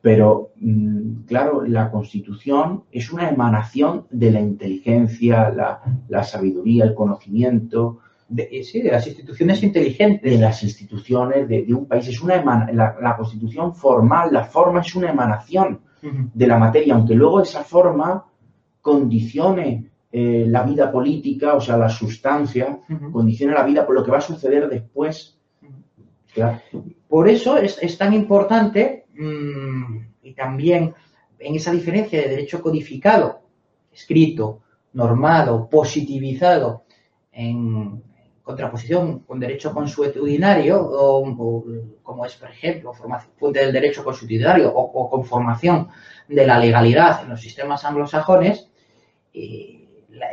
Pero, 0.00 0.52
mm, 0.56 1.24
claro, 1.26 1.64
la 1.64 1.90
constitución 1.90 2.84
es 2.90 3.12
una 3.12 3.28
emanación 3.28 4.06
de 4.10 4.30
la 4.30 4.40
inteligencia, 4.40 5.50
la, 5.50 6.22
sabiduría, 6.22 6.84
el 6.84 6.94
conocimiento. 6.94 7.98
De, 8.28 8.62
sí, 8.62 8.82
de 8.82 8.92
las 8.92 9.06
instituciones 9.06 9.62
inteligentes. 9.62 10.30
De 10.30 10.38
las 10.38 10.62
instituciones 10.62 11.48
de, 11.48 11.66
un 11.74 11.86
país. 11.86 12.06
Es 12.08 12.22
una 12.22 12.42
la, 12.72 13.16
constitución 13.16 13.74
formal, 13.74 14.32
la 14.32 14.44
forma 14.44 14.80
es 14.80 14.94
una 14.94 15.10
emanación 15.10 15.80
de 16.00 16.46
la 16.46 16.58
materia, 16.58 16.94
aunque 16.94 17.14
luego 17.14 17.40
esa 17.40 17.64
forma 17.64 18.24
condicione 18.80 19.90
eh, 20.10 20.46
la 20.48 20.62
vida 20.62 20.90
política, 20.90 21.54
o 21.54 21.60
sea, 21.60 21.76
la 21.76 21.88
sustancia, 21.88 22.80
condiciona 23.12 23.52
la 23.52 23.64
vida 23.64 23.84
por 23.84 23.94
lo 23.94 24.04
que 24.04 24.10
va 24.10 24.18
a 24.18 24.22
suceder 24.22 24.68
después. 24.68 25.37
Por 27.08 27.28
eso 27.28 27.56
es, 27.56 27.98
tan 27.98 28.12
importante, 28.12 29.06
mm, 29.14 29.98
y 30.22 30.34
también 30.34 30.94
en 31.38 31.54
esa 31.54 31.72
diferencia 31.72 32.20
de 32.20 32.28
derecho 32.28 32.60
codificado, 32.60 33.42
escrito, 33.92 34.62
normado, 34.92 35.68
positivizado, 35.68 36.84
en 37.32 38.02
contraposición 38.42 39.20
con 39.20 39.38
derecho 39.38 39.72
consuetudinario, 39.72 40.80
o, 40.80 41.64
como 42.02 42.24
es, 42.24 42.34
por 42.34 42.50
ejemplo, 42.50 42.92
fuente 43.36 43.60
del 43.60 43.72
derecho 43.72 44.02
consuetudinario 44.02 44.72
o, 44.72 44.80
o 44.80 45.10
conformación 45.10 45.88
de 46.28 46.46
la 46.46 46.58
legalidad 46.58 47.22
en 47.22 47.30
los 47.30 47.40
sistemas 47.40 47.84
anglosajones, 47.84 48.68
eh, 49.34 49.78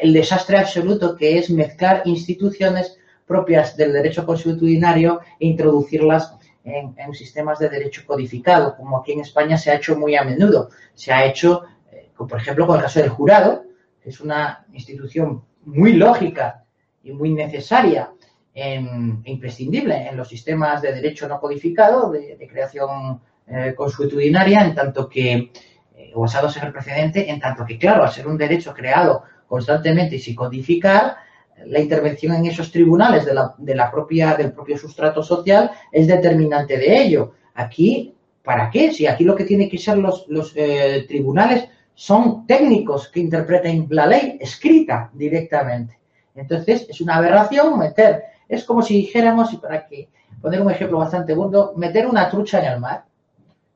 el 0.02 0.14
desastre 0.14 0.58
absoluto 0.58 1.16
que 1.16 1.38
es 1.38 1.50
mezclar 1.50 2.02
instituciones 2.06 2.98
propias 3.26 3.76
del 3.76 3.94
derecho 3.94 4.26
consuetudinario 4.26 5.22
e 5.40 5.48
introducirlas 5.48 6.36
en, 6.64 7.14
sistemas 7.14 7.60
de 7.60 7.70
derecho 7.70 8.04
codificado, 8.06 8.76
como 8.76 8.98
aquí 8.98 9.12
en 9.12 9.22
España 9.22 9.58
se 9.58 9.72
ha 9.72 9.76
hecho 9.76 9.98
muy 9.98 10.16
a 10.16 10.24
menudo. 10.24 10.70
Se 10.94 11.14
ha 11.14 11.26
hecho, 11.26 11.64
eh, 11.92 12.10
por 12.18 12.38
ejemplo, 12.38 12.66
con 12.66 12.78
el 12.78 12.82
caso 12.82 13.00
del 13.00 13.10
jurado, 13.10 13.66
que 14.02 14.10
es 14.10 14.20
una 14.20 14.66
institución 14.74 15.44
muy 15.66 15.94
lógica 15.94 16.64
y 17.04 17.12
muy 17.12 17.32
necesaria 17.32 18.12
e 18.54 18.82
imprescindible 19.26 20.08
en 20.08 20.16
los 20.16 20.30
sistemas 20.30 20.82
de 20.82 20.94
derecho 20.94 21.28
no 21.28 21.42
codificado, 21.42 22.10
de, 22.10 22.48
creación 22.50 23.20
eh, 23.48 23.74
consuetudinaria, 23.76 24.64
en 24.64 24.74
tanto 24.74 25.10
que, 25.10 25.52
eh, 25.96 26.14
basados 26.16 26.56
en 26.58 26.64
el 26.66 26.72
precedente, 26.72 27.30
en 27.30 27.40
tanto 27.40 27.66
que, 27.66 27.78
claro, 27.78 28.04
al 28.04 28.12
ser 28.12 28.28
un 28.28 28.38
derecho 28.38 28.74
creado 28.74 29.24
constantemente 29.46 30.16
y 30.16 30.20
sin 30.20 30.36
codificar, 30.36 31.18
la 31.66 31.80
intervención 31.80 32.36
en 32.36 32.46
esos 32.46 32.72
tribunales 32.72 33.26
de 33.26 33.76
la, 33.76 33.92
propia, 33.92 34.36
del 34.36 34.52
propio 34.52 34.78
sustrato 34.78 35.24
social 35.24 35.72
es 35.92 36.08
determinante 36.08 36.78
de 36.78 37.02
ello. 37.02 37.34
Aquí, 37.54 38.14
¿para 38.44 38.70
qué? 38.70 38.92
Si 38.92 39.08
aquí 39.08 39.24
lo 39.24 39.36
que 39.36 39.46
tienen 39.46 39.70
que 39.70 39.78
ser 39.78 39.98
los, 39.98 40.26
los 40.28 40.52
eh, 40.56 41.06
tribunales 41.08 41.68
son 41.94 42.46
técnicos 42.46 43.08
que 43.08 43.22
interpreten 43.22 43.88
la 43.90 44.06
ley 44.06 44.38
escrita 44.40 45.10
directamente. 45.14 45.98
Entonces, 46.36 46.86
es 46.90 47.00
una 47.00 47.16
aberración 47.16 47.80
meter, 47.80 48.24
es 48.50 48.66
como 48.66 48.82
si 48.82 48.98
dijéramos, 48.98 49.54
y 49.54 49.58
para 49.58 49.88
que 49.88 50.10
poner 50.42 50.62
un 50.62 50.70
ejemplo 50.70 50.98
bastante 50.98 51.34
burdo, 51.34 51.74
meter 51.78 52.06
una 52.06 52.30
trucha 52.30 52.60
en 52.60 52.74
el 52.74 52.80
mar 52.80 53.06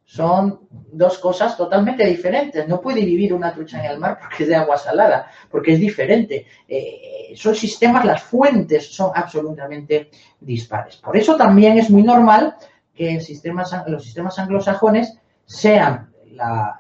son 0.10 0.62
dos 0.72 1.20
cosas 1.20 1.56
totalmente 1.56 2.04
diferentes. 2.04 2.68
No 2.68 2.82
puede 2.82 3.06
vivir 3.06 3.32
una 3.32 3.54
trucha 3.54 3.78
en 3.78 3.92
el 3.92 4.00
mar 4.00 4.18
porque 4.20 4.42
es 4.42 4.50
de 4.50 4.56
agua 4.56 4.76
salada, 4.76 5.30
porque 5.52 5.74
es 5.74 5.80
diferente. 5.80 6.48
Eh, 6.68 7.34
son 7.36 7.54
sistemas, 7.54 8.04
las 8.06 8.24
fuentes 8.24 8.92
son 8.92 9.12
absolutamente 9.14 10.10
dispares. 10.40 10.96
Por 10.98 11.16
eso 11.16 11.38
también 11.38 11.78
es 11.78 11.92
muy 11.92 12.02
normal 12.02 12.56
que 12.92 13.12
en, 13.12 13.22
sistemas, 13.22 13.72
los 13.86 14.04
sistemas 14.04 14.40
anglosajones 14.40 15.16
sean 15.46 16.12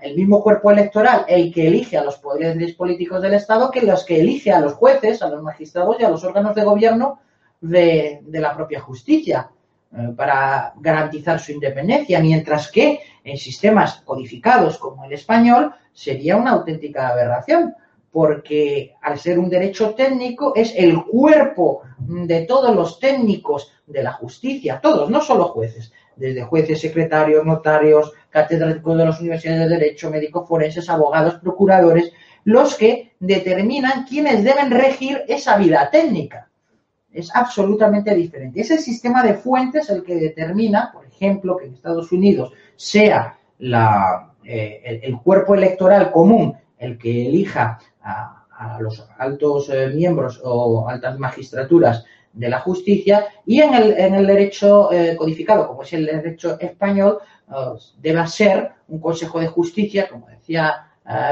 el 0.01 0.15
mismo 0.15 0.41
cuerpo 0.41 0.71
electoral 0.71 1.25
el 1.27 1.53
que 1.53 1.67
elige 1.67 1.99
a 1.99 2.03
los 2.03 2.17
poderes 2.17 2.73
políticos 2.73 3.21
del 3.21 3.35
Estado 3.35 3.69
que 3.69 3.83
los 3.83 4.05
que 4.05 4.21
elige 4.21 4.51
a 4.51 4.59
los 4.59 4.73
jueces, 4.73 5.21
a 5.21 5.29
los 5.29 5.43
magistrados 5.43 5.97
y 5.99 6.03
a 6.03 6.09
los 6.09 6.23
órganos 6.23 6.55
de 6.55 6.63
gobierno 6.63 7.19
de 7.61 8.21
la 8.31 8.55
propia 8.55 8.79
justicia. 8.79 9.51
Eh, 9.91 10.13
para 10.15 10.73
garantizar 10.79 11.39
su 11.39 11.51
independencia, 11.51 12.19
mientras 12.19 12.71
que 12.71 12.99
en 13.23 13.37
sistemas 13.37 14.01
codificados 14.05 14.77
como 14.77 15.03
el 15.05 15.13
español 15.13 15.73
sería 15.91 16.37
una 16.37 16.51
auténtica 16.51 17.07
aberración, 17.07 17.73
porque 18.11 18.93
al 19.01 19.17
ser 19.17 19.39
un 19.39 19.49
derecho 19.49 19.95
técnico 19.95 20.53
es 20.55 20.75
el 20.75 21.03
cuerpo 21.05 21.81
de 21.97 22.41
todos 22.41 22.75
los 22.75 22.99
técnicos 22.99 23.71
de 23.87 24.03
la 24.03 24.11
justicia, 24.11 24.79
todos, 24.79 25.09
no 25.09 25.21
solo 25.21 25.45
jueces, 25.45 25.91
desde 26.15 26.43
jueces, 26.43 26.81
secretarios, 26.81 27.43
notarios, 27.43 28.13
catedráticos 28.29 28.95
de 28.95 29.05
las 29.05 29.19
universidades 29.19 29.69
de 29.69 29.75
derecho, 29.75 30.11
médicos 30.11 30.47
forenses, 30.47 30.87
abogados, 30.87 31.39
procuradores, 31.41 32.11
los 32.43 32.75
que 32.75 33.13
determinan 33.19 34.05
quiénes 34.05 34.43
deben 34.43 34.69
regir 34.69 35.23
esa 35.27 35.57
vida 35.57 35.89
técnica 35.89 36.48
es 37.19 37.35
absolutamente 37.35 38.13
diferente. 38.15 38.61
Es 38.61 38.71
el 38.71 38.79
sistema 38.79 39.23
de 39.23 39.35
fuentes 39.35 39.89
el 39.89 40.03
que 40.03 40.15
determina, 40.15 40.91
por 40.91 41.05
ejemplo, 41.05 41.57
que 41.57 41.65
en 41.65 41.73
Estados 41.73 42.11
Unidos 42.11 42.51
sea 42.75 43.37
eh, 43.59 44.99
el, 45.03 45.17
cuerpo 45.17 45.53
electoral 45.53 46.11
común 46.11 46.55
el 46.77 46.97
que 46.97 47.27
elija 47.27 47.77
a, 48.01 48.35
los 48.79 49.07
altos 49.17 49.69
eh, 49.69 49.87
miembros 49.93 50.41
o 50.43 50.87
altas 50.87 51.17
magistraturas 51.19 52.05
de 52.33 52.49
la 52.49 52.59
justicia 52.59 53.27
y 53.45 53.61
en 53.61 53.73
el, 53.73 54.27
derecho 54.27 54.91
eh, 54.91 55.15
codificado, 55.17 55.67
como 55.67 55.83
es 55.83 55.93
el 55.93 56.05
derecho 56.05 56.57
español, 56.59 57.19
debe 57.97 58.27
ser 58.27 58.71
un 58.87 58.99
Consejo 58.99 59.39
de 59.39 59.47
Justicia, 59.47 60.07
como 60.09 60.27
decía 60.27 60.85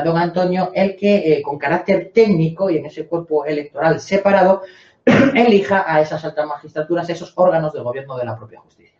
don 0.03 0.17
Antonio, 0.17 0.71
el 0.73 0.95
que 0.95 1.41
con 1.45 1.59
carácter 1.59 2.11
técnico 2.13 2.69
y 2.69 2.77
en 2.77 2.87
ese 2.87 3.05
cuerpo 3.05 3.45
electoral 3.45 3.99
separado 3.99 4.63
elija 5.35 5.85
a 5.87 6.01
esas 6.01 6.23
altas 6.25 6.45
magistraturas, 6.45 7.09
esos 7.09 7.31
órganos 7.35 7.73
del 7.73 7.83
gobierno 7.83 8.17
de 8.17 8.25
la 8.25 8.35
propia 8.35 8.59
justicia. 8.59 8.99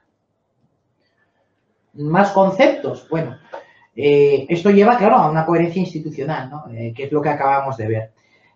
más 1.94 2.32
conceptos. 2.32 3.08
Bueno, 3.10 3.38
eh, 3.96 4.46
esto 4.50 4.70
lleva, 4.70 4.98
claro, 4.98 5.16
a 5.16 5.30
una 5.30 5.46
coherencia 5.46 5.82
institucional, 5.82 6.50
¿no? 6.50 6.66
Eh, 6.72 6.94
que 6.96 7.06
es 7.06 7.12
lo 7.12 7.22
que 7.22 7.30
acabamos 7.30 7.76
de 7.78 7.88
ver. 7.88 8.12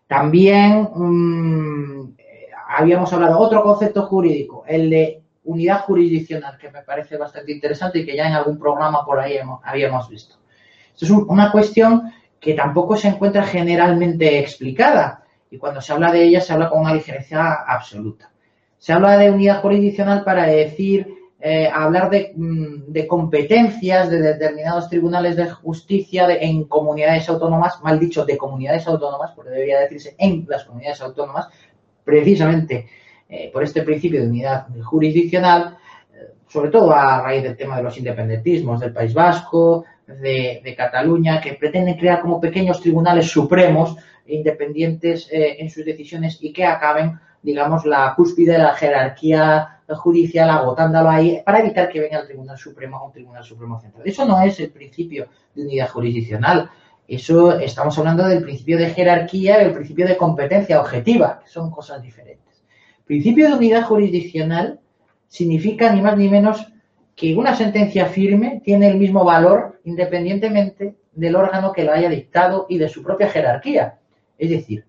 También 0.08 0.90
mm, 0.94 2.16
habíamos 2.68 3.12
hablado 3.12 3.40
otro 3.40 3.64
concepto 3.64 4.04
jurídico, 4.04 4.64
el 4.68 4.90
de 4.90 5.24
unidad 5.44 5.82
jurisdiccional, 5.82 6.58
que 6.58 6.70
me 6.70 6.84
parece 6.84 7.18
bastante 7.18 7.52
interesante 7.52 8.00
y 8.00 8.06
que 8.06 8.16
ya 8.16 8.28
en 8.28 8.34
algún 8.34 8.60
programa 8.60 9.04
por 9.04 9.20
ahí 9.20 9.38
habíamos 9.64 10.08
visto. 10.10 10.36
Esto 10.94 11.06
es 11.06 11.12
una 11.12 11.52
cuestión 11.52 12.14
que 12.40 12.54
tampoco 12.54 12.96
se 12.96 13.08
encuentra 13.08 13.44
generalmente 13.44 14.40
explicada 14.40 15.20
y 15.52 15.58
cuando 15.58 15.82
se 15.82 15.92
habla 15.94 16.12
de 16.12 16.24
ella 16.24 16.42
se 16.42 16.54
habla 16.54 16.70
con 16.70 16.80
una 16.80 16.94
ligereza 16.94 17.66
absoluta. 17.68 18.32
Se 18.78 18.94
habla 18.94 19.18
de 19.18 19.30
unidad 19.30 19.62
jurisdiccional 19.62 20.24
para 20.24 20.48
decir, 20.48 21.22
eh, 21.44 21.70
hablar 21.72 22.10
mm, 22.36 22.86
de, 22.88 23.06
competencias 23.06 24.10
de 24.10 24.22
determinados 24.22 24.90
tribunales 24.90 25.36
de 25.36 25.50
justicia 25.50 26.28
en 26.40 26.64
comunidades 26.64 27.28
autónomas, 27.30 27.82
mal 27.84 28.00
dicho, 28.00 28.26
de 28.26 28.38
comunidades 28.38 28.88
autónomas, 28.88 29.32
porque 29.36 29.52
debería 29.52 29.82
decirse 29.82 30.16
en 30.18 30.46
las 30.48 30.64
comunidades 30.64 31.02
autónomas, 31.02 31.48
precisamente 32.04 32.88
eh, 33.28 33.50
por 33.52 33.64
este 33.64 33.84
principio 33.84 34.22
de 34.22 34.28
unidad 34.28 34.68
jurisdiccional, 34.84 35.78
eh, 36.14 36.34
sobre 36.48 36.70
todo 36.70 36.94
a 36.94 37.22
raíz 37.22 37.44
del 37.44 37.58
tema 37.58 37.78
de 37.78 37.84
los 37.84 37.98
independentismos 37.98 38.80
del 38.80 38.94
País 38.94 39.14
Vasco, 39.14 39.86
de, 40.19 40.74
Cataluña, 40.78 41.39
que 41.39 41.54
pretenden 41.54 41.97
crear 41.97 42.21
como 42.21 42.41
pequeños 42.41 42.82
tribunales 42.82 43.28
supremos 43.28 43.95
independientes 44.28 45.28
eh, 45.32 45.58
en 45.60 45.69
sus 45.69 45.86
decisiones 45.86 46.38
y 46.41 46.54
que 46.54 46.65
acaben, 46.65 47.19
digamos, 47.41 47.86
la 47.86 48.13
cúspide 48.15 48.54
de 48.54 48.60
la 48.60 48.74
jerarquía 48.74 49.82
judicial 49.95 50.50
agotándolo 50.50 51.10
ahí 51.10 51.41
para 51.45 51.60
evitar 51.60 51.89
que 51.89 52.00
venga 52.00 52.19
el 52.19 52.28
Tribunal 52.28 52.58
Supremo 52.58 52.97
a 52.97 53.06
un 53.06 53.12
Tribunal 53.12 53.43
Supremo 53.43 53.80
Central. 53.80 54.08
Eso 54.08 54.26
no 54.26 54.41
es 54.41 54.60
el 54.60 54.69
principio 54.69 55.28
de 55.54 55.63
unidad 55.63 55.89
jurisdiccional. 55.89 56.69
Eso 57.08 57.60
estamos 57.60 57.97
hablando 57.97 58.28
del 58.28 58.41
principio 58.41 58.78
de 58.78 58.89
jerarquía 58.91 59.62
y 59.62 59.65
el 59.65 59.74
principio 59.74 60.08
de 60.08 60.17
competencia 60.17 60.80
objetiva, 60.80 61.41
que 61.43 61.50
son 61.50 61.69
cosas 61.69 62.02
diferentes. 62.02 62.63
Principio 63.06 63.50
de 63.50 63.56
unidad 63.56 63.84
jurisdiccional 63.84 64.80
significa 65.28 65.91
ni 65.93 66.02
más 66.02 66.17
ni 66.17 66.30
menos 66.30 66.67
que 67.15 67.36
una 67.36 67.56
sentencia 67.56 68.08
firme 68.08 68.62
tiene 68.63 68.89
el 68.89 68.97
mismo 68.97 69.24
valor 69.24 69.80
independientemente 69.84 70.95
del 71.13 71.36
órgano 71.36 71.71
que 71.71 71.84
lo 71.84 71.93
haya 71.93 72.10
dictado 72.10 72.65
y 72.69 72.78
de 72.78 72.89
su 72.89 73.04
propia 73.04 73.30
jerarquía. 73.30 74.00
Es 74.38 74.50
decir, 74.50 74.86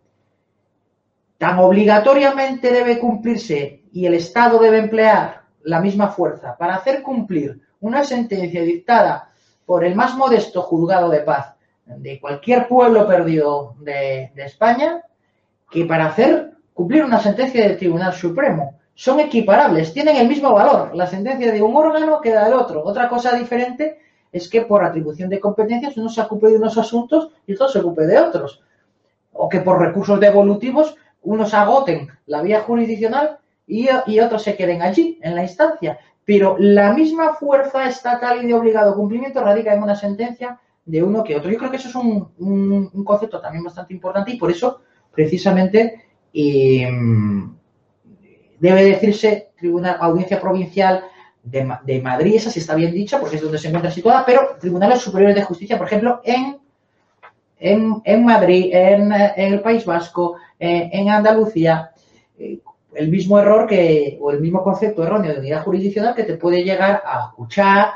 tan 1.38 1.58
obligatoriamente 1.58 2.72
debe 2.72 2.98
cumplirse 2.98 3.82
y 3.92 4.06
el 4.06 4.14
Estado 4.14 4.58
debe 4.58 4.78
emplear 4.78 5.42
la 5.64 5.80
misma 5.80 6.08
fuerza 6.08 6.56
para 6.56 6.76
hacer 6.76 7.02
cumplir 7.02 7.61
una 7.80 8.04
sentencia 8.04 8.62
dictada 8.62 9.30
por 9.66 9.85
el 9.85 9.94
más 9.94 10.16
modesto 10.16 10.62
juzgado 10.62 11.11
de 11.11 11.20
paz 11.20 11.54
de 11.85 12.20
cualquier 12.20 12.68
pueblo 12.68 13.06
perdido 13.06 13.74
de, 13.80 14.30
de 14.35 14.44
España 14.44 15.02
que 15.70 15.85
para 15.85 16.06
hacer 16.06 16.52
cumplir 16.74 17.04
una 17.04 17.20
sentencia 17.20 17.66
del 17.66 17.76
Tribunal 17.76 18.12
Supremo. 18.12 18.78
Son 18.94 19.20
equiparables, 19.20 19.92
tienen 19.92 20.16
el 20.16 20.28
mismo 20.28 20.52
valor. 20.52 20.94
La 20.94 21.07
sentencia 21.07 21.50
de 21.50 21.62
un 21.62 21.74
órgano 21.76 22.20
que 22.20 22.31
la 22.31 22.44
del 22.44 22.55
otro. 22.55 22.85
Otra 22.85 23.09
cosa 23.09 23.37
diferente 23.37 23.98
es 24.31 24.48
que 24.48 24.62
por 24.62 24.85
atribución 24.85 25.28
de 25.31 25.40
competencias 25.40 25.96
uno 25.96 26.09
se 26.09 26.20
ocupe 26.20 26.48
de 26.48 26.57
unos 26.57 26.76
asuntos 26.78 27.31
y 27.46 27.55
otro 27.55 27.68
se 27.68 27.78
ocupe 27.81 28.07
de 28.07 28.18
otros. 28.18 28.62
O 29.33 29.48
que 29.48 29.61
por 29.61 29.81
recursos 29.81 30.20
devolutivos 30.20 30.96
unos 31.22 31.55
agoten 31.55 32.09
la 32.26 32.42
vía 32.42 32.61
jurisdiccional 32.61 33.38
y, 33.66 33.88
otros 34.20 34.42
se 34.42 34.57
queden 34.57 34.83
allí, 34.83 35.18
en 35.22 35.35
la 35.35 35.42
instancia. 35.42 35.98
Pero 36.24 36.57
la 36.59 36.92
misma 36.92 37.35
fuerza 37.35 37.88
estatal 37.88 38.42
y 38.42 38.46
de 38.46 38.55
obligado 38.55 38.94
cumplimiento 38.94 39.42
radica 39.42 39.72
en 39.72 39.83
una 39.83 39.96
sentencia 39.96 40.61
de 40.85 41.02
uno 41.02 41.24
que 41.24 41.37
otro. 41.37 41.50
Yo 41.50 41.59
creo 41.59 41.70
que 41.70 41.76
eso 41.76 41.88
es 41.88 41.94
un 41.94 43.05
concepto 43.05 43.40
también 43.40 43.64
bastante 43.64 43.94
importante 43.94 44.33
y 44.33 44.37
por 44.37 44.50
eso, 44.50 44.83
precisamente, 45.12 46.05
mm, 46.35 47.50
debe 48.62 48.85
decirse 48.85 49.48
Tribunal 49.59 49.96
Audiencia 50.01 50.40
Provincial 50.40 51.05
de, 51.42 52.01
Madrid, 52.01 52.37
esa 52.37 52.48
sí 52.48 52.61
está 52.61 52.77
bien 52.77 52.92
dicha 52.92 53.18
porque 53.18 53.35
es 53.35 53.42
donde 53.42 53.59
se 53.59 53.66
encuentra 53.66 53.90
situada, 53.90 54.25
pero 54.25 54.57
Tribunales 54.61 55.01
Superiores 55.01 55.35
de 55.35 55.42
Justicia, 55.42 55.77
por 55.77 55.88
ejemplo, 55.88 56.20
en, 56.22 56.59
en, 57.59 58.25
Madrid, 58.25 58.70
en, 58.72 59.12
el 59.12 59.61
País 59.61 59.85
Vasco, 59.85 60.37
en, 60.61 61.11
Andalucía, 61.11 61.90
eh, 62.38 62.61
el 62.94 63.09
mismo 63.09 63.37
error 63.40 63.66
que, 63.66 64.16
o 64.20 64.31
el 64.31 64.40
mismo 64.40 64.62
concepto 64.62 65.03
erróneo 65.03 65.33
de 65.33 65.40
unidad 65.40 65.64
jurisdiccional 65.64 66.14
que 66.14 66.22
te 66.22 66.37
puede 66.37 66.62
llegar 66.62 67.03
a 67.05 67.31
escuchar 67.31 67.94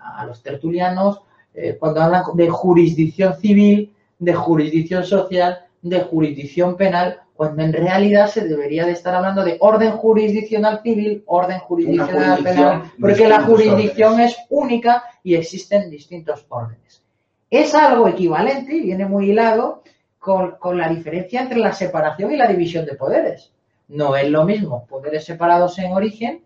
a 0.00 0.26
los 0.26 0.42
tertulianos 0.42 1.22
eh, 1.54 1.76
cuando 1.78 2.02
hablan 2.02 2.24
de 2.34 2.48
jurisdicción 2.48 3.36
civil, 3.36 3.94
de 4.18 4.34
jurisdicción 4.34 5.04
social, 5.04 5.66
de 5.82 6.00
jurisdicción 6.00 6.76
penal, 6.76 7.20
cuando 7.34 7.62
en 7.62 7.72
realidad 7.72 8.28
se 8.28 8.46
debería 8.46 8.84
de 8.84 8.92
estar 8.92 9.14
hablando 9.14 9.42
de 9.42 9.56
orden 9.60 9.92
jurisdiccional 9.92 10.82
civil, 10.82 11.22
orden 11.26 11.58
jurisdiccional 11.60 12.42
penal, 12.42 12.92
porque 13.00 13.26
la 13.26 13.40
jurisdicción 13.42 14.20
es 14.20 14.36
única 14.50 15.04
y 15.22 15.34
existen 15.34 15.90
distintos 15.90 16.44
órdenes. 16.48 17.02
Es 17.48 17.74
algo 17.74 18.08
equivalente 18.08 18.74
y 18.74 18.82
viene 18.82 19.06
muy 19.06 19.30
hilado 19.30 19.82
con, 20.18 20.58
la 20.76 20.88
diferencia 20.88 21.40
entre 21.40 21.58
la 21.58 21.72
separación 21.72 22.30
y 22.30 22.36
la 22.36 22.46
división 22.46 22.84
de 22.84 22.94
poderes. 22.94 23.52
No 23.88 24.14
es 24.14 24.28
lo 24.28 24.44
mismo 24.44 24.86
poderes 24.86 25.24
separados 25.24 25.78
en 25.78 25.92
origen 25.92 26.42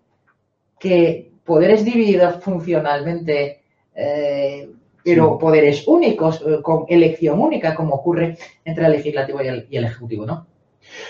que 0.78 1.32
poderes 1.44 1.84
divididos 1.84 2.42
funcionalmente, 2.42 3.62
eh, 3.94 4.70
pero 5.04 5.38
poderes 5.38 5.86
únicos, 5.86 6.42
eh, 6.46 6.60
con 6.62 6.86
elección 6.88 7.38
única, 7.40 7.74
como 7.74 7.94
ocurre 7.94 8.38
entre 8.64 8.86
el 8.86 8.92
legislativo 8.92 9.42
y 9.42 9.48
el, 9.48 9.66
y 9.70 9.76
el 9.76 9.84
ejecutivo, 9.84 10.24
¿no? 10.24 10.46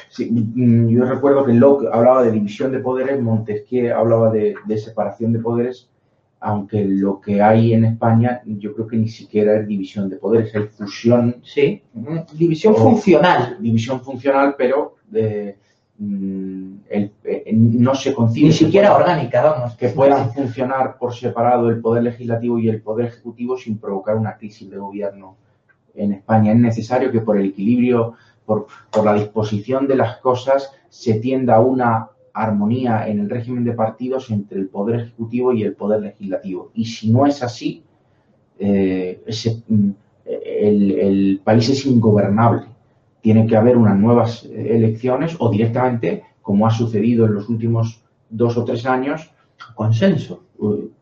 Sí, 0.09 0.31
mm, 0.31 0.89
yo 0.89 1.05
recuerdo 1.05 1.45
que 1.45 1.53
Locke 1.53 1.87
hablaba 1.93 2.25
de 2.25 2.33
división 2.33 2.73
de 2.73 2.81
poderes, 2.81 3.21
Montesquieu 3.21 3.95
hablaba 3.95 4.31
de, 4.31 4.55
separación 4.77 5.33
de 5.33 5.39
poderes, 5.39 5.89
aunque 6.41 6.85
lo 6.85 7.21
que 7.21 7.41
hay 7.41 7.73
en 7.73 7.85
España 7.85 8.43
yo 8.45 8.75
creo 8.75 8.87
que 8.87 8.97
ni 8.97 9.09
siquiera 9.09 9.59
es 9.59 9.67
división 9.67 10.09
de 10.11 10.17
poderes, 10.17 10.55
hay 10.55 10.65
fusión. 10.65 11.37
Sí, 11.43 11.83
división 12.35 12.77
funcional. 12.77 13.57
División 13.61 14.01
funcional, 14.03 14.55
pero 14.59 14.97
mm, 15.11 15.17
eh, 16.01 17.11
no 17.53 17.95
se 17.95 18.15
concibe. 18.15 18.49
Ni 18.49 18.53
siquiera 18.53 18.95
orgánica, 18.95 19.43
vamos. 19.43 19.77
Que 19.77 19.89
puedan 19.89 20.33
funcionar 20.33 20.99
por 20.99 21.15
separado 21.15 21.69
el 21.69 21.81
poder 21.81 22.03
legislativo 22.03 22.59
y 22.59 22.69
el 22.69 22.83
poder 22.83 23.07
ejecutivo 23.07 23.57
sin 23.57 23.79
provocar 23.79 24.17
una 24.17 24.37
crisis 24.37 24.71
de 24.71 24.79
gobierno 24.79 25.37
en 25.95 26.13
España. 26.13 26.53
Es 26.53 26.59
necesario 26.59 27.13
que 27.13 27.21
por 27.21 27.39
el 27.39 27.47
equilibrio 27.47 28.15
por, 28.45 28.67
la 29.05 29.15
disposición 29.15 29.87
de 29.87 29.97
las 29.97 30.19
cosas, 30.19 30.73
se 30.89 31.15
tienda 31.15 31.57
a 31.57 31.61
una 31.61 32.09
armonía 32.33 33.07
en 33.09 33.21
el 33.21 33.31
régimen 33.31 33.65
de 33.65 33.73
partidos 33.73 34.31
entre 34.31 34.59
el 34.59 34.69
poder 34.69 35.01
ejecutivo 35.01 35.53
y 35.53 35.63
el 35.63 35.75
poder 35.75 36.01
legislativo. 36.03 36.71
Y 36.75 36.85
si 36.85 37.11
no 37.11 37.27
es 37.27 37.43
así, 37.43 37.83
eh, 38.59 39.23
mm, 39.69 39.91
el, 40.25 41.41
país 41.45 41.69
es 41.69 41.87
ingobernable. 41.87 42.67
Tiene 43.25 43.47
que 43.47 43.57
haber 43.57 43.79
unas 43.79 43.99
nuevas 43.99 44.45
elecciones 44.45 45.35
o 45.39 45.49
directamente, 45.49 46.25
como 46.43 46.67
ha 46.67 46.71
sucedido 46.71 47.25
en 47.25 47.33
los 47.33 47.49
últimos 47.49 48.05
dos 48.29 48.59
o 48.59 48.67
tres 48.67 48.85
años, 48.85 49.33
consenso. 49.75 50.45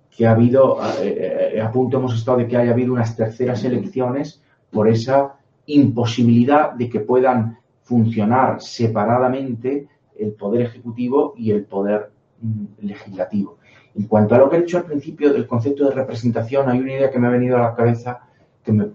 Que 0.08 0.28
ha 0.28 0.30
habido, 0.30 0.78
eh, 1.02 1.54
eh, 1.56 1.60
a 1.60 1.72
punto 1.72 1.96
hemos 1.96 2.14
estado 2.14 2.38
de 2.38 2.46
que 2.46 2.56
haya 2.56 2.70
habido 2.70 2.92
unas 2.92 3.16
terceras 3.16 3.64
elecciones 3.64 4.40
por 4.70 4.86
esa 4.86 5.34
imposibilidad 5.66 6.74
de 6.74 6.88
que 6.88 7.00
puedan 7.00 7.58
funcionar 7.82 8.62
separadamente 8.62 9.88
el 10.16 10.30
poder 10.34 10.62
ejecutivo 10.62 11.34
y 11.36 11.50
el 11.50 11.64
poder 11.64 12.12
mm, 12.40 12.86
legislativo. 12.86 13.58
En 13.96 14.04
cuanto 14.04 14.36
a 14.36 14.38
lo 14.38 14.48
que 14.48 14.58
he 14.58 14.60
dicho 14.60 14.78
al 14.78 14.84
principio 14.84 15.32
del 15.32 15.48
concepto 15.48 15.88
de 15.88 15.94
representación, 15.96 16.70
hay 16.70 16.78
una 16.78 16.92
idea 16.92 17.10
que 17.10 17.18
me 17.18 17.26
ha 17.26 17.30
venido 17.30 17.56
a 17.56 17.62
la 17.62 17.74
cabeza 17.74 18.20
que 18.62 18.70
me, 18.70 18.86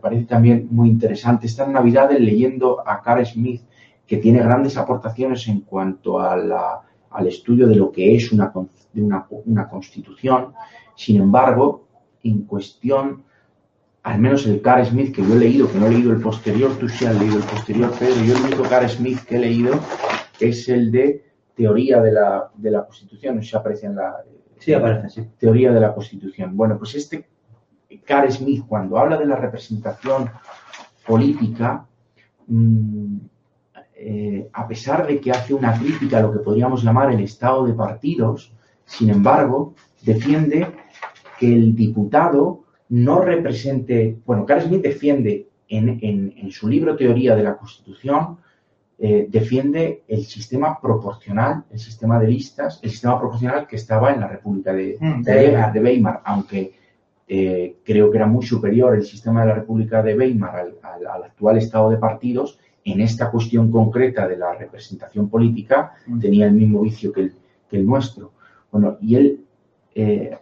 parece 0.00 0.24
también 0.24 0.68
muy 0.70 0.88
interesante. 0.88 1.46
Esta 1.46 1.66
Navidad 1.66 2.10
leyendo 2.18 2.86
a 2.86 3.00
Carl 3.02 3.24
Smith, 3.24 3.62
que 4.06 4.18
tiene 4.18 4.40
grandes 4.40 4.76
aportaciones 4.76 5.48
en 5.48 5.60
cuanto 5.60 6.20
al 6.20 7.26
estudio 7.26 7.66
de 7.66 7.76
lo 7.76 7.90
que 7.90 8.14
es 8.14 8.32
una, 8.32 8.52
una, 8.94 9.26
una 9.46 9.68
constitución. 9.68 10.52
Sin 10.94 11.20
embargo, 11.20 11.88
en 12.22 12.42
cuestión 12.42 13.24
al 14.04 14.20
menos 14.20 14.46
el 14.46 14.60
Carl 14.60 14.84
Smith 14.84 15.14
que 15.14 15.22
yo 15.22 15.34
he 15.34 15.38
leído, 15.38 15.70
que 15.70 15.78
no 15.78 15.86
he 15.86 15.90
leído 15.90 16.12
el 16.12 16.20
posterior, 16.20 16.76
tú 16.78 16.88
sí 16.88 17.06
has 17.06 17.18
leído 17.18 17.38
el 17.38 17.42
posterior, 17.42 17.90
Pedro, 17.98 18.22
yo 18.22 18.36
el 18.36 18.42
único 18.42 18.62
Carl 18.64 18.88
Smith 18.88 19.20
que 19.20 19.36
he 19.36 19.38
leído 19.38 19.80
es 20.38 20.68
el 20.68 20.92
de 20.92 21.24
teoría 21.54 22.02
de 22.02 22.12
la, 22.12 22.50
de 22.54 22.70
la 22.70 22.84
Constitución, 22.84 23.42
se 23.42 23.56
aparece 23.56 23.86
en 23.86 23.96
la... 23.96 24.16
Sí, 24.58 24.74
aparece, 24.74 25.08
sí. 25.08 25.28
Teoría 25.38 25.72
de 25.72 25.80
la 25.80 25.94
Constitución. 25.94 26.54
Bueno, 26.54 26.76
pues 26.78 26.94
este 26.94 27.26
Carl 28.04 28.30
Smith, 28.30 28.64
cuando 28.66 28.98
habla 28.98 29.16
de 29.16 29.26
la 29.26 29.36
representación 29.36 30.30
política, 31.06 31.86
mm, 32.46 33.16
eh, 33.96 34.48
a 34.52 34.66
pesar 34.66 35.06
de 35.06 35.20
que 35.20 35.30
hace 35.30 35.54
una 35.54 35.78
crítica 35.78 36.18
a 36.18 36.22
lo 36.22 36.32
que 36.32 36.40
podríamos 36.40 36.82
llamar 36.82 37.12
el 37.12 37.20
estado 37.20 37.64
de 37.66 37.74
partidos, 37.74 38.52
sin 38.84 39.10
embargo, 39.10 39.74
defiende 40.02 40.66
que 41.38 41.52
el 41.52 41.74
diputado 41.74 42.64
no 42.90 43.20
represente, 43.20 44.18
bueno, 44.26 44.44
Carl 44.44 44.62
Smith 44.62 44.82
defiende 44.82 45.48
en, 45.68 46.50
su 46.50 46.68
libro 46.68 46.96
Teoría 46.96 47.34
de 47.34 47.42
la 47.42 47.56
Constitución, 47.56 48.38
eh, 48.98 49.26
defiende 49.28 50.04
el 50.06 50.24
sistema 50.24 50.78
proporcional, 50.80 51.64
el 51.70 51.78
sistema 51.78 52.18
de 52.18 52.28
listas, 52.28 52.78
el 52.82 52.90
sistema 52.90 53.18
proporcional 53.18 53.66
que 53.66 53.76
estaba 53.76 54.12
en 54.12 54.20
la 54.20 54.28
República 54.28 54.72
de, 54.72 54.96
mm, 55.00 55.22
de, 55.22 55.80
Weimar, 55.80 56.20
aunque 56.24 56.74
eh, 57.26 57.76
creo 57.84 58.10
que 58.10 58.18
era 58.18 58.26
muy 58.26 58.44
superior 58.44 58.94
el 58.94 59.04
sistema 59.04 59.42
de 59.42 59.48
la 59.48 59.54
República 59.54 60.02
de 60.02 60.16
Weimar 60.16 60.74
al, 60.82 61.24
actual 61.24 61.58
estado 61.58 61.90
de 61.90 61.96
partidos, 61.96 62.58
en 62.84 63.00
esta 63.00 63.30
cuestión 63.30 63.70
concreta 63.70 64.28
de 64.28 64.36
la 64.36 64.54
representación 64.54 65.30
política 65.30 65.92
mm. 66.06 66.20
tenía 66.20 66.46
el 66.46 66.52
mismo 66.52 66.82
vicio 66.82 67.12
que 67.12 67.22
el, 67.22 67.32
que 67.70 67.78
el 67.78 67.86
nuestro. 67.86 68.32
Bueno, 68.70 68.98
y 69.00 69.14
él 69.16 69.44
eh, 69.94 70.36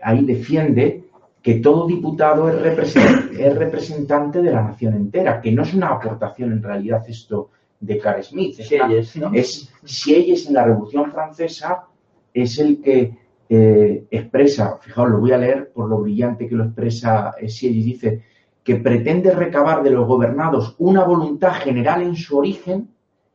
ahí 0.00 0.24
defiende 0.24 1.04
que 1.42 1.54
todo 1.54 1.86
diputado 1.86 2.48
es, 2.48 3.56
representante 3.56 4.40
de 4.40 4.52
la 4.52 4.62
nación 4.62 4.94
entera, 4.94 5.40
que 5.40 5.52
no 5.52 5.64
es 5.64 5.74
una 5.74 5.88
aportación 5.88 6.52
en 6.52 6.62
realidad 6.62 7.04
esto 7.08 7.50
de 7.80 7.98
Carl 7.98 8.22
Smith. 8.22 8.60
Es, 8.60 9.16
es 9.32 9.72
Sieyes 9.84 10.46
en 10.46 10.54
la 10.54 10.64
Revolución 10.64 11.10
Francesa 11.10 11.84
es 12.32 12.58
el 12.58 12.80
que 12.80 13.21
eh, 13.48 14.06
expresa, 14.10 14.78
fijaos, 14.80 15.10
lo 15.10 15.18
voy 15.18 15.32
a 15.32 15.38
leer 15.38 15.70
por 15.72 15.88
lo 15.88 15.98
brillante 15.98 16.48
que 16.48 16.54
lo 16.54 16.64
expresa 16.64 17.34
eh, 17.38 17.48
Sieyes, 17.48 17.84
dice 17.84 18.22
que 18.64 18.76
pretende 18.76 19.32
recabar 19.32 19.82
de 19.82 19.90
los 19.90 20.06
gobernados 20.06 20.76
una 20.78 21.04
voluntad 21.04 21.52
general 21.54 22.02
en 22.02 22.14
su 22.16 22.38
origen 22.38 22.88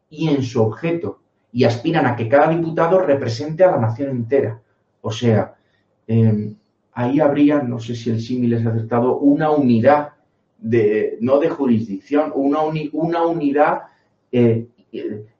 y 0.09 0.29
en 0.29 0.41
su 0.41 0.61
objeto, 0.61 1.19
y 1.51 1.65
aspiran 1.65 2.05
a 2.05 2.15
que 2.15 2.29
cada 2.29 2.49
diputado 2.49 2.99
represente 2.99 3.63
a 3.63 3.71
la 3.71 3.77
nación 3.77 4.09
entera. 4.09 4.61
O 5.01 5.11
sea, 5.11 5.55
eh, 6.07 6.53
ahí 6.93 7.19
habría, 7.19 7.61
no 7.61 7.79
sé 7.79 7.95
si 7.95 8.09
el 8.09 8.21
símil 8.21 8.53
es 8.53 8.65
acertado, 8.65 9.17
una 9.17 9.51
unidad 9.51 10.13
de, 10.57 11.17
no 11.21 11.39
de 11.39 11.49
jurisdicción, 11.49 12.31
una, 12.33 12.61
unidad 12.61 13.83
eh, 14.31 14.67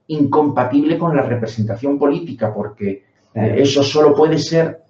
incompatible 0.07 0.97
con 0.97 1.15
la 1.15 1.23
representación 1.23 1.97
política, 1.97 2.53
porque 2.53 3.06
eso 3.45 3.83
solo 3.83 4.15
puede 4.15 4.37
ser, 4.39 4.81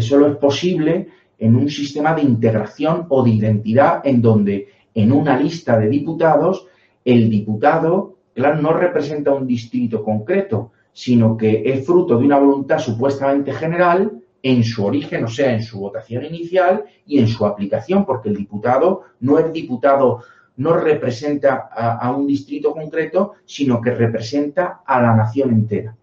solo 0.00 0.28
es 0.28 0.36
posible 0.36 1.08
en 1.38 1.56
un 1.56 1.68
sistema 1.68 2.14
de 2.14 2.22
integración 2.22 3.06
o 3.08 3.22
de 3.22 3.30
identidad 3.30 4.00
en 4.04 4.22
donde 4.22 4.68
en 4.94 5.12
una 5.12 5.38
lista 5.38 5.78
de 5.78 5.88
diputados 5.88 6.66
el 7.04 7.30
diputado, 7.30 8.16
claro, 8.34 8.60
no 8.60 8.72
representa 8.72 9.32
un 9.32 9.46
distrito 9.46 10.02
concreto, 10.02 10.72
sino 10.92 11.36
que 11.36 11.62
es 11.64 11.84
fruto 11.84 12.18
de 12.18 12.24
una 12.24 12.38
voluntad 12.38 12.78
supuestamente 12.78 13.52
general 13.52 14.22
en 14.42 14.64
su 14.64 14.84
origen, 14.84 15.24
o 15.24 15.28
sea, 15.28 15.52
en 15.52 15.62
su 15.62 15.78
votación 15.78 16.24
inicial 16.24 16.84
y 17.06 17.18
en 17.18 17.28
su 17.28 17.44
aplicación, 17.44 18.04
porque 18.04 18.28
el 18.28 18.36
diputado 18.36 19.02
no 19.20 19.38
es 19.38 19.52
diputado, 19.52 20.22
no 20.56 20.72
representa 20.74 21.68
a, 21.70 22.10
un 22.10 22.26
distrito 22.26 22.72
concreto, 22.72 23.34
sino 23.44 23.80
que 23.80 23.90
representa 23.90 24.80
a 24.86 25.02
la 25.02 25.14
nación 25.14 25.50
entera. 25.50 25.94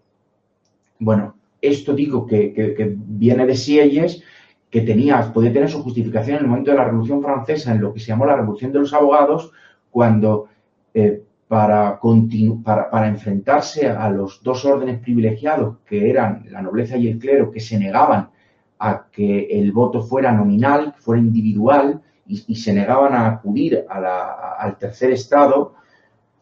Bueno, 0.98 1.34
esto 1.68 1.94
digo 1.94 2.26
que, 2.26 2.96
viene 2.96 3.46
de 3.46 3.56
Sieyes, 3.56 4.22
que 4.70 4.80
tenía, 4.80 5.32
puede 5.32 5.50
tener 5.50 5.68
su 5.68 5.82
justificación 5.82 6.38
en 6.38 6.42
el 6.44 6.48
momento 6.48 6.70
de 6.70 6.76
la 6.76 6.84
Revolución 6.84 7.22
Francesa, 7.22 7.72
en 7.72 7.80
lo 7.80 7.92
que 7.92 8.00
se 8.00 8.06
llamó 8.08 8.26
la 8.26 8.36
Revolución 8.36 8.72
de 8.72 8.80
los 8.80 8.92
Abogados, 8.92 9.52
cuando 9.90 10.48
eh, 10.92 11.22
para, 11.46 12.00
para, 12.64 12.90
para, 12.90 13.08
enfrentarse 13.08 13.88
a 13.88 14.08
los 14.10 14.42
dos 14.42 14.64
órdenes 14.64 14.98
privilegiados, 14.98 15.76
que 15.86 16.10
eran 16.10 16.46
la 16.50 16.62
nobleza 16.62 16.96
y 16.96 17.08
el 17.08 17.18
clero, 17.18 17.50
que 17.50 17.60
se 17.60 17.78
negaban 17.78 18.30
a 18.78 19.06
que 19.10 19.46
el 19.50 19.70
voto 19.70 20.02
fuera 20.02 20.32
nominal, 20.32 20.94
fuera 20.98 21.20
individual, 21.20 22.00
y, 22.26 22.54
se 22.56 22.72
negaban 22.72 23.14
a 23.14 23.26
acudir 23.26 23.84
al 23.88 24.78
tercer 24.78 25.12
estado 25.12 25.74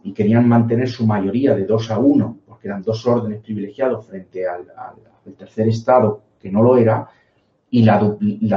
y 0.04 0.12
querían 0.12 0.48
mantener 0.48 0.88
su 0.88 1.06
mayoría 1.06 1.54
de 1.54 1.64
dos 1.64 1.90
a 1.90 1.98
uno, 1.98 2.38
porque 2.46 2.68
eran 2.68 2.82
dos 2.82 3.06
órdenes 3.06 3.40
privilegiados 3.40 4.06
frente 4.06 4.46
al, 4.46 4.66
tercer 5.36 5.68
estado, 5.68 6.22
que 6.40 6.50
no 6.50 6.62
lo 6.62 6.76
era, 6.76 7.08
y 7.72 7.84
la, 7.84 7.98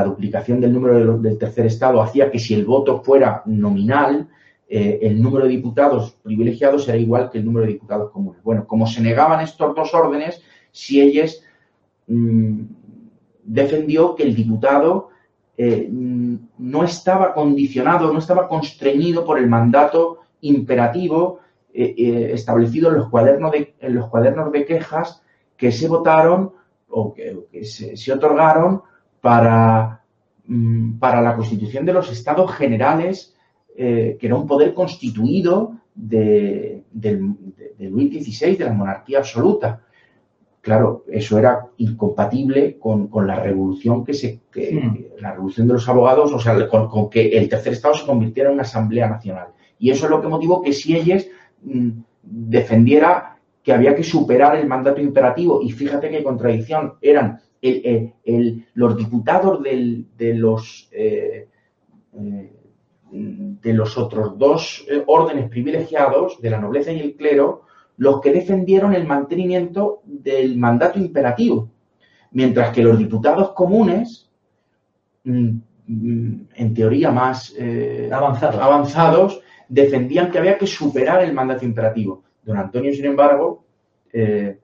duplicación 0.03 0.59
del 0.59 0.73
número 0.73 1.17
del 1.17 1.37
tercer 1.37 1.65
estado 1.67 2.01
hacía 2.01 2.29
que 2.29 2.37
si 2.37 2.53
el 2.53 2.65
voto 2.65 3.01
fuera 3.01 3.43
nominal, 3.45 4.27
eh, 4.67 4.99
el 5.03 5.21
número 5.21 5.45
de 5.45 5.51
diputados 5.51 6.17
privilegiados 6.21 6.89
era 6.89 6.97
igual 6.97 7.29
que 7.29 7.37
el 7.37 7.45
número 7.45 7.65
de 7.65 7.71
diputados 7.71 8.11
comunes. 8.11 8.43
Bueno, 8.43 8.67
como 8.67 8.85
se 8.85 9.01
negaban 9.01 9.39
estos 9.39 9.73
dos 9.73 9.93
órdenes, 9.93 10.41
si 10.73 10.99
ellos 10.99 11.41
mm, 12.07 12.63
defendió 13.45 14.15
que 14.15 14.23
el 14.23 14.35
diputado 14.35 15.07
eh, 15.57 15.87
no 15.89 16.83
estaba 16.83 17.33
condicionado, 17.33 18.11
no 18.11 18.19
estaba 18.19 18.49
constreñido 18.49 19.23
por 19.23 19.39
el 19.39 19.47
mandato 19.47 20.19
imperativo 20.41 21.39
eh, 21.73 22.31
establecido 22.33 22.89
en 22.89 22.97
los, 22.97 23.09
cuadernos 23.09 23.53
de, 23.53 23.75
en 23.79 23.95
los 23.95 24.09
cuadernos 24.09 24.51
de 24.51 24.65
quejas 24.65 25.21
que 25.57 25.71
se 25.71 25.87
votaron 25.87 26.51
o 26.89 27.13
que, 27.13 27.65
se, 27.65 28.13
otorgaron 28.13 28.81
para, 29.21 30.03
mm, 30.45 30.97
para 30.99 31.21
la 31.21 31.35
constitución 31.35 31.85
de 31.85 31.93
los 31.93 32.11
estados 32.11 32.51
generales 32.53 33.35
eh, 33.77 34.15
que 34.17 34.27
era 34.27 34.37
un 34.37 34.47
poder 34.47 34.73
constituido 34.73 35.75
de, 35.93 36.83
Luis 37.77 38.25
XVI, 38.25 38.55
de 38.55 38.63
la 38.63 38.71
monarquía 38.71 39.17
absoluta. 39.17 39.81
Claro, 40.61 41.03
eso 41.11 41.37
era 41.37 41.67
incompatible 41.77 42.77
con, 42.79 43.09
la 43.27 43.37
revolución 43.37 44.05
que 44.05 44.13
se, 44.13 44.39
la 45.19 45.33
revolución 45.33 45.67
de 45.67 45.73
los 45.73 45.89
abogados, 45.89 46.31
o 46.31 46.39
sea, 46.39 46.69
con, 46.69 47.09
que 47.09 47.37
el 47.37 47.49
tercer 47.49 47.73
estado 47.73 47.95
se 47.95 48.05
convirtiera 48.05 48.49
en 48.49 48.53
una 48.53 48.63
asamblea 48.63 49.09
nacional. 49.09 49.49
Y 49.77 49.89
eso 49.89 50.05
es 50.05 50.09
lo 50.09 50.21
que 50.21 50.29
motivó 50.29 50.61
que 50.61 50.71
si 50.71 50.95
ellos 50.95 51.27
mm, 51.61 51.89
defendiera 52.23 53.34
que 53.65 53.73
había 53.73 53.95
que 53.95 54.03
superar 54.03 54.55
el 54.55 54.67
mandato 54.67 55.01
imperativo. 55.01 55.61
Y 55.61 55.71
fíjate 55.71 56.09
qué 56.09 56.23
contradicción 56.23 56.93
eran 57.01 57.41
los 58.75 58.95
diputados 58.95 59.61
de 59.63 60.33
los 60.35 60.87
eh, 60.93 61.47
eh, 62.13 62.51
de 63.11 63.73
los 63.73 63.97
otros 63.97 64.37
dos 64.37 64.85
eh, 64.89 65.03
órdenes 65.07 65.49
privilegiados, 65.49 66.41
de 66.41 66.49
la 66.49 66.59
nobleza 66.59 66.91
y 66.91 66.99
el 66.99 67.15
clero, 67.15 67.63
los 67.97 68.19
que 68.19 68.31
defendieron 68.31 68.93
el 68.93 69.05
mantenimiento 69.05 70.01
del 70.03 70.57
mandato 70.57 70.99
imperativo, 70.99 71.69
mientras 72.31 72.73
que 72.73 72.83
los 72.83 72.97
diputados 72.97 73.51
comunes, 73.51 74.29
mm, 75.23 75.49
mm, 75.87 76.47
en 76.55 76.73
teoría 76.73 77.11
más 77.11 77.53
eh, 77.57 78.09
avanzados. 78.11 79.41
defendían 79.67 80.29
que 80.29 80.37
había 80.37 80.59
que 80.59 80.67
superar 80.67 81.23
el 81.23 81.33
mandato 81.33 81.65
imperativo. 81.65 82.23
Don 82.45 82.57
Antonio, 82.57 82.93
sin 82.93 83.05
embargo, 83.05 83.65
eh, 84.13 84.57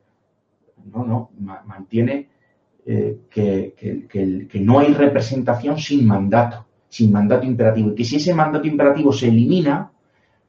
no, 0.94 1.06
no, 1.06 1.32
mantiene 1.65 2.30
que 3.30 4.60
no 4.62 4.80
hay 4.80 4.94
representación 4.94 5.78
sin 5.78 6.06
mandato 6.06 6.65
sin 6.91 7.10
mandato 7.10 7.46
imperativo. 7.46 7.91
Y 7.91 7.96
que 7.96 8.04
si 8.04 8.17
ese 8.17 8.34
mandato 8.34 8.67
imperativo 8.67 9.13
se 9.13 9.30
elimina, 9.30 9.91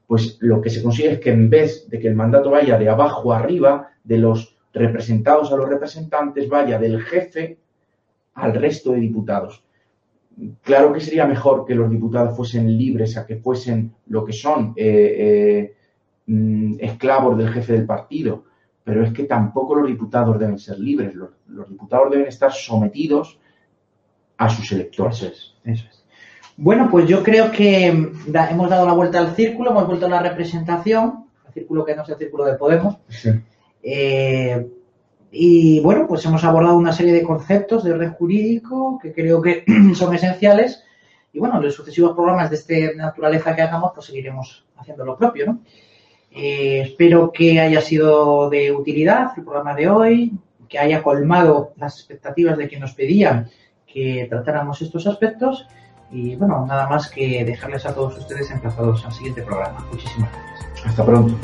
pues 0.08 0.38
lo 0.40 0.60
que 0.60 0.70
se 0.70 0.82
consigue 0.82 1.12
es 1.12 1.20
que 1.20 1.30
en 1.30 1.48
vez 1.48 1.88
de 1.88 2.00
que 2.00 2.08
el 2.08 2.16
mandato 2.16 2.50
vaya 2.50 2.76
de 2.76 2.88
abajo 2.88 3.32
a 3.32 3.38
arriba, 3.38 3.90
de 4.02 4.18
los 4.18 4.58
representados 4.72 5.52
a 5.52 5.56
los 5.56 5.68
representantes, 5.68 6.48
vaya 6.48 6.80
del 6.80 7.00
jefe 7.00 7.58
al 8.34 8.54
resto 8.54 8.90
de 8.90 8.98
diputados. 8.98 9.64
Claro 10.62 10.92
que 10.92 11.00
sería 11.00 11.26
mejor 11.26 11.64
que 11.64 11.76
los 11.76 11.88
diputados 11.88 12.36
fuesen 12.36 12.76
libres 12.76 13.16
a 13.16 13.24
que 13.24 13.36
fuesen 13.36 13.94
lo 14.06 14.24
que 14.24 14.32
son 14.32 14.72
eh, 14.74 15.74
mm, 16.32 16.76
esclavos 16.80 17.36
del 17.38 17.52
jefe 17.52 17.74
del 17.74 17.86
partido, 17.86 18.44
pero 18.84 19.04
es 19.04 19.12
que 19.12 19.24
tampoco 19.24 19.74
los 19.74 19.86
diputados 19.86 20.38
deben 20.38 20.58
ser 20.58 20.78
libres, 20.78 21.14
los, 21.14 21.68
diputados 21.68 22.10
deben 22.10 22.26
estar 22.26 22.52
sometidos 22.52 23.38
a 24.36 24.48
sus 24.48 24.72
electores. 24.72 25.22
eso 25.64 25.86
es. 25.90 26.02
Bueno, 26.56 26.88
pues 26.90 27.06
yo 27.08 27.22
creo 27.22 27.50
que 27.50 27.86
hemos 27.86 28.70
dado 28.70 28.86
la 28.86 28.92
vuelta 28.92 29.18
al 29.18 29.34
círculo, 29.34 29.70
hemos 29.70 29.86
vuelto 29.86 30.06
a 30.06 30.10
la 30.10 30.22
representación, 30.22 31.26
el 31.46 31.52
círculo 31.52 31.84
que 31.84 31.96
no 31.96 32.02
es 32.02 32.08
el 32.10 32.16
círculo 32.16 32.44
de 32.44 32.54
Podemos. 32.54 32.98
Eh, 33.82 34.70
y 35.30 35.80
bueno, 35.80 36.06
pues 36.06 36.24
hemos 36.26 36.44
abordado 36.44 36.76
una 36.76 36.92
serie 36.92 37.14
de 37.14 37.22
conceptos 37.22 37.82
de 37.84 37.92
orden 37.92 38.12
jurídico 38.12 38.98
que 39.02 39.12
creo 39.12 39.40
que 39.40 39.64
son 39.94 40.14
esenciales. 40.14 40.84
Y 41.32 41.38
bueno, 41.38 41.56
en 41.56 41.62
los 41.62 41.74
sucesivos 41.74 42.14
programas 42.14 42.50
de 42.50 42.56
esta 42.56 42.96
naturaleza 42.96 43.56
que 43.56 43.62
hagamos, 43.62 43.92
pues 43.94 44.06
seguiremos 44.06 44.66
haciendo 44.76 45.06
lo 45.06 45.16
propio, 45.16 45.46
¿no? 45.46 45.60
Eh, 46.34 46.80
espero 46.86 47.30
que 47.30 47.60
haya 47.60 47.80
sido 47.80 48.48
de 48.48 48.72
utilidad 48.72 49.32
el 49.36 49.44
programa 49.44 49.74
de 49.74 49.88
hoy, 49.88 50.32
que 50.68 50.78
haya 50.78 51.02
colmado 51.02 51.74
las 51.76 51.98
expectativas 51.98 52.56
de 52.56 52.68
quien 52.68 52.80
nos 52.80 52.94
pedían 52.94 53.50
que 53.86 54.26
tratáramos 54.30 54.80
estos 54.80 55.06
aspectos 55.06 55.66
y 56.10 56.36
bueno, 56.36 56.64
nada 56.66 56.88
más 56.88 57.10
que 57.10 57.44
dejarles 57.44 57.84
a 57.86 57.94
todos 57.94 58.18
ustedes 58.18 58.50
emplazados 58.50 59.04
al 59.04 59.12
siguiente 59.12 59.42
programa. 59.42 59.86
Muchísimas 59.90 60.30
gracias. 60.32 60.86
Hasta 60.86 61.04
pronto. 61.04 61.34